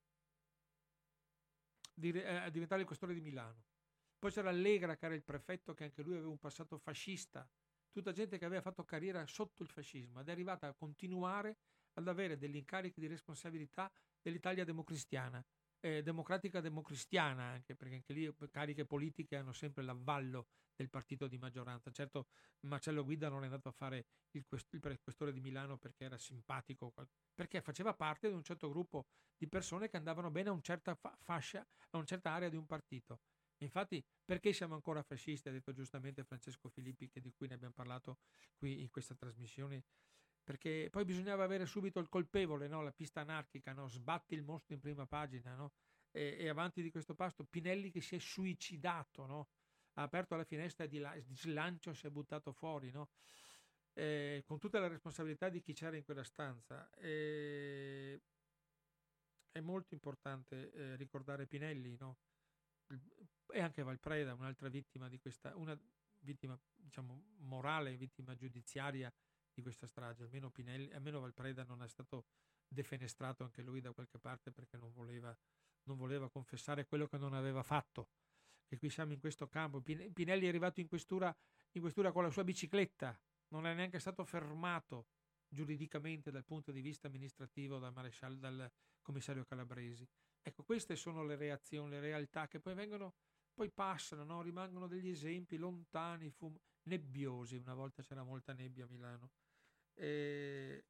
[1.94, 3.64] dire, eh, a diventare il questore di Milano.
[4.20, 7.50] Poi c'era Allegra, che era il prefetto, che anche lui aveva un passato fascista,
[7.90, 11.56] tutta gente che aveva fatto carriera sotto il fascismo ed è arrivata a continuare
[11.94, 13.90] ad avere degli incarichi di responsabilità
[14.22, 15.44] dell'Italia democristiana
[15.82, 21.38] eh, democratica democristiana anche perché anche lì cariche politiche hanno sempre l'avvallo del partito di
[21.38, 22.28] maggioranza certo
[22.62, 26.18] Marcello Guida non è andato a fare il, quest- il questore di Milano perché era
[26.18, 26.94] simpatico
[27.34, 30.96] perché faceva parte di un certo gruppo di persone che andavano bene a una certa
[30.96, 33.22] fa- fascia a una certa area di un partito
[33.62, 35.48] Infatti, perché siamo ancora fascisti?
[35.48, 38.18] Ha detto giustamente Francesco Filippi, di cui ne abbiamo parlato
[38.58, 39.84] qui in questa trasmissione
[40.44, 42.82] perché poi bisognava avere subito il colpevole, no?
[42.82, 43.88] la pista anarchica, no?
[43.88, 45.74] sbatti il mostro in prima pagina, no?
[46.12, 49.26] e, e, avanti di questo pasto Pinelli che si è suicidato,
[49.94, 52.92] ha aperto la finestra di, la, di slancio, si è buttato fuori,
[53.94, 56.90] eh, con tutta la responsabilità di chi c'era in quella stanza.
[56.96, 58.22] Eh,
[59.52, 61.98] è molto importante eh, ricordare Pinelli
[63.54, 65.78] e anche Valpreda, un'altra vittima di questa, una
[66.20, 69.12] vittima diciamo morale, vittima giudiziaria
[69.62, 70.24] di questa strage.
[70.24, 72.26] Almeno, Pinelli, almeno Valpreda non è stato
[72.68, 75.36] defenestrato anche lui da qualche parte perché non voleva,
[75.84, 78.10] non voleva confessare quello che non aveva fatto.
[78.66, 79.82] Che qui siamo in questo campo.
[79.82, 81.36] Pinelli è arrivato in questura,
[81.72, 83.18] in questura con la sua bicicletta,
[83.50, 85.08] non è neanche stato fermato
[85.48, 88.72] giuridicamente dal punto di vista amministrativo dal, maresciallo, dal
[89.02, 90.08] commissario Calabresi.
[90.42, 93.16] Ecco, queste sono le reazioni, le realtà che poi vengono,
[93.54, 94.42] poi passano, no?
[94.42, 97.58] rimangono degli esempi lontani, fum- nebbiosi.
[97.58, 99.32] Una volta c'era molta nebbia a Milano.
[99.94, 100.86] E,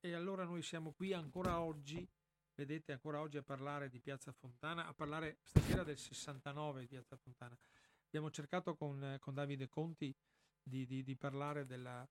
[0.00, 2.06] e allora noi siamo qui ancora oggi,
[2.54, 7.16] vedete ancora oggi a parlare di Piazza Fontana, a parlare stasera del 69 di Piazza
[7.16, 7.56] Fontana.
[8.06, 10.14] Abbiamo cercato con, con Davide Conti
[10.62, 12.08] di, di, di parlare della,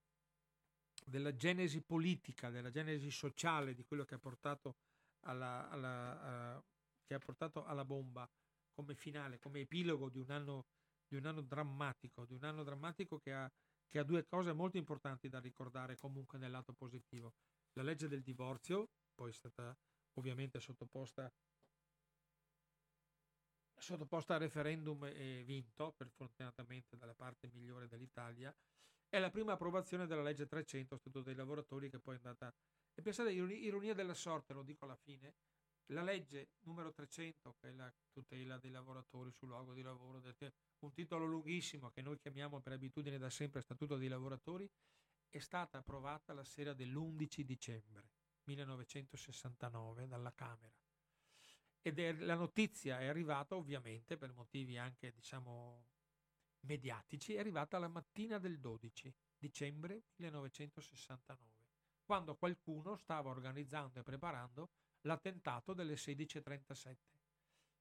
[1.06, 4.76] della, genesi politica, della genesi sociale di quello che ha portato
[5.22, 6.22] alla, alla,
[6.56, 6.64] a,
[7.06, 8.30] che ha portato alla bomba
[8.74, 10.66] come finale, come epilogo di un anno,
[11.08, 13.52] di un anno drammatico, di un anno drammatico che ha,
[13.88, 17.34] che ha due cose molto importanti da ricordare comunque nel lato positivo.
[17.74, 19.76] La legge del divorzio, poi è stata
[20.14, 21.32] ovviamente sottoposta
[23.80, 28.54] sottoposta a referendum e vinto, per fortunatamente dalla parte migliore dell'Italia,
[29.08, 32.54] è la prima approvazione della legge 300, Statuto dei lavoratori, che poi è andata...
[32.94, 35.36] E pensate, ironia della sorte, lo dico alla fine,
[35.88, 40.22] la legge numero 300, che è la tutela dei lavoratori sul luogo di lavoro,
[40.80, 44.70] un titolo lunghissimo che noi chiamiamo per abitudine da sempre Statuto dei lavoratori,
[45.30, 48.10] è stata approvata la sera dell'11 dicembre
[48.44, 50.74] 1969 dalla Camera.
[51.82, 55.86] Ed è, la notizia è arrivata ovviamente per motivi anche diciamo
[56.62, 61.42] mediatici, è arrivata la mattina del 12 dicembre 1969,
[62.04, 64.70] quando qualcuno stava organizzando e preparando
[65.08, 66.96] l'attentato delle 16.37.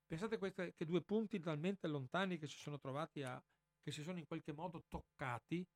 [0.07, 3.43] Pensate queste, che due punti talmente lontani che si sono trovati a,
[3.83, 5.67] che si sono in qualche modo toccati,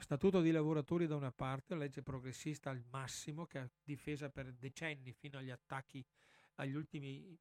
[0.00, 5.12] Statuto di lavoratori da una parte, legge progressista al massimo che ha difesa per decenni
[5.12, 6.06] fino agli attacchi,
[6.54, 7.36] agli ultimi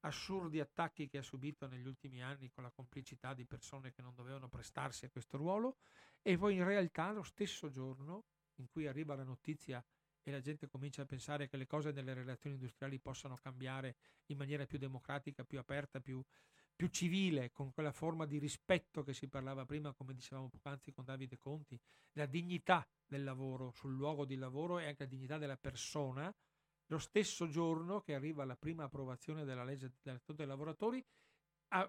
[0.00, 4.14] assurdi attacchi che ha subito negli ultimi anni con la complicità di persone che non
[4.14, 5.78] dovevano prestarsi a questo ruolo
[6.20, 8.24] e poi in realtà lo stesso giorno
[8.56, 9.82] in cui arriva la notizia
[10.22, 13.96] e la gente comincia a pensare che le cose nelle relazioni industriali possano cambiare
[14.26, 16.22] in maniera più democratica, più aperta, più,
[16.74, 21.04] più civile, con quella forma di rispetto che si parlava prima, come dicevamo poc'anzi con
[21.04, 21.78] Davide Conti,
[22.12, 26.34] la dignità del lavoro sul luogo di lavoro e anche la dignità della persona,
[26.86, 31.04] lo stesso giorno che arriva la prima approvazione della legge del dei lavoratori,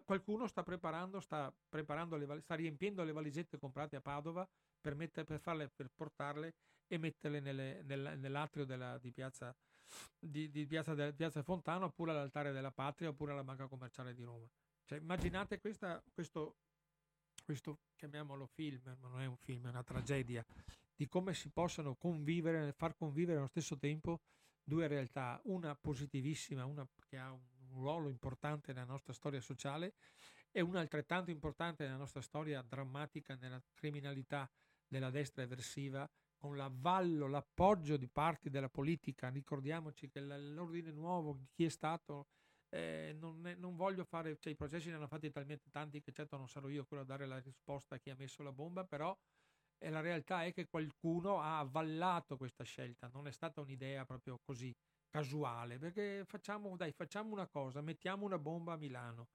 [0.05, 4.47] qualcuno sta preparando, sta, preparando le, sta riempiendo le valigette comprate a Padova
[4.79, 6.53] per, mettere, per, farle, per portarle
[6.87, 9.55] e metterle nelle, nel, nell'atrio della, di, piazza,
[10.19, 14.23] di, di piazza, de, piazza Fontana oppure all'altare della Patria oppure alla Banca Commerciale di
[14.23, 14.47] Roma.
[14.85, 16.57] Cioè, immaginate questa, questo,
[17.43, 20.45] questo, chiamiamolo film, ma non è un film, è una tragedia,
[20.95, 24.21] di come si possano convivere, far convivere allo stesso tempo
[24.63, 27.41] due realtà, una positivissima, una che ha un
[27.73, 29.95] ruolo importante nella nostra storia sociale
[30.51, 34.49] e una altrettanto importante nella nostra storia drammatica nella criminalità
[34.87, 36.09] della destra eversiva
[36.43, 39.29] con l'avvallo, l'appoggio di parti della politica.
[39.29, 42.27] Ricordiamoci che l'ordine nuovo, chi è stato,
[42.67, 46.11] eh, non, è, non, voglio fare, cioè, i processi ne hanno fatti talmente tanti che
[46.11, 48.83] certo non sarò io quello a dare la risposta a chi ha messo la bomba,
[48.83, 49.17] però
[49.77, 54.37] eh, la realtà è che qualcuno ha avvallato questa scelta, non è stata un'idea proprio
[54.43, 54.75] così
[55.07, 59.29] casuale, perché facciamo, dai, facciamo una cosa, mettiamo una bomba a Milano.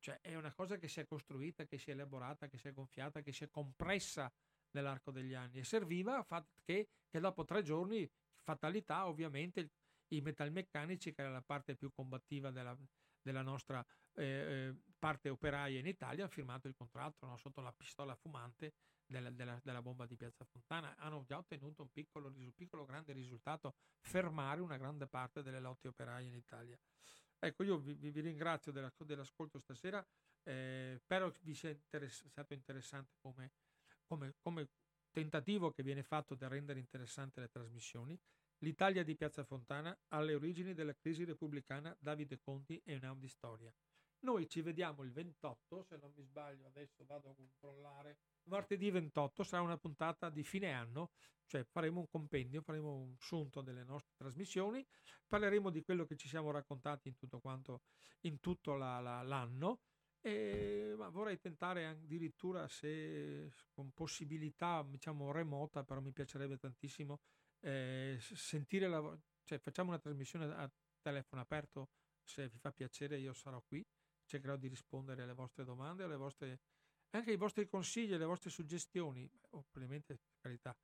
[0.00, 2.72] Cioè è una cosa che si è costruita, che si è elaborata, che si è
[2.72, 4.30] gonfiata, che si è compressa
[4.72, 6.26] nell'arco degli anni e serviva
[6.62, 8.08] che, che dopo tre giorni,
[8.42, 9.70] fatalità ovviamente,
[10.08, 12.76] i metalmeccanici, che era la parte più combattiva della,
[13.20, 13.84] della nostra
[14.14, 18.74] eh, eh, parte operaia in Italia, hanno firmato il contratto no, sotto la pistola fumante
[19.06, 20.94] della, della, della, bomba di Piazza Fontana.
[20.96, 26.26] Hanno già ottenuto un piccolo, piccolo grande risultato, fermare una grande parte delle lotte operaie
[26.26, 26.78] in Italia.
[27.38, 30.04] Ecco, io vi, vi ringrazio della, dell'ascolto stasera,
[30.44, 33.52] eh, spero vi sia interess- stato interessante come
[34.06, 34.68] come, come
[35.10, 38.18] tentativo che viene fatto per rendere interessanti le trasmissioni,
[38.58, 43.72] l'Italia di Piazza Fontana alle origini della crisi repubblicana Davide Conti e un'Audi Storia.
[44.20, 49.42] Noi ci vediamo il 28, se non mi sbaglio adesso vado a controllare, martedì 28
[49.42, 51.10] sarà una puntata di fine anno,
[51.46, 54.86] cioè faremo un compendio, faremo un sunto delle nostre trasmissioni,
[55.26, 57.82] parleremo di quello che ci siamo raccontati in tutto quanto,
[58.20, 59.80] in tutto la, la, l'anno
[60.22, 67.20] e, ma vorrei tentare addirittura se con possibilità diciamo remota, però mi piacerebbe tantissimo
[67.60, 70.70] eh, sentire la cioè facciamo una trasmissione a
[71.00, 71.90] telefono aperto,
[72.22, 73.84] se vi fa piacere io sarò qui,
[74.24, 76.60] cercherò di rispondere alle vostre domande, alle vostre,
[77.10, 80.76] anche ai vostri consigli, alle vostre suggestioni, ovviamente per carità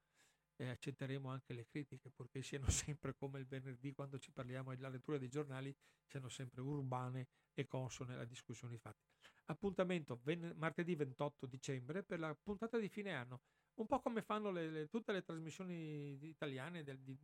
[0.61, 4.89] e accetteremo anche le critiche, purché siano sempre come il venerdì quando ci parliamo della
[4.89, 5.75] lettura dei giornali,
[6.05, 9.08] siano sempre urbane e consone alle discussioni fatte.
[9.51, 13.41] Appuntamento ven- martedì 28 dicembre per la puntata di fine anno,
[13.75, 17.19] un po' come fanno le, le, tutte le trasmissioni italiane del, di,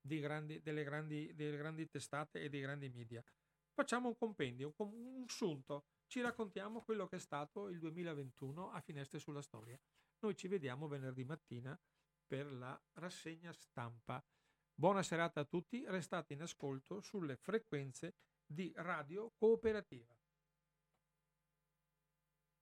[0.00, 3.22] di grandi, delle, grandi, delle grandi testate e dei grandi media.
[3.72, 8.80] Facciamo un compendio, un, un sunto, ci raccontiamo quello che è stato il 2021 a
[8.80, 9.78] Finestre sulla Storia.
[10.20, 11.78] Noi ci vediamo venerdì mattina
[12.26, 14.22] per la rassegna stampa
[14.80, 18.14] Buona serata a tutti, restate in ascolto sulle frequenze
[18.46, 20.16] di Radio Cooperativa.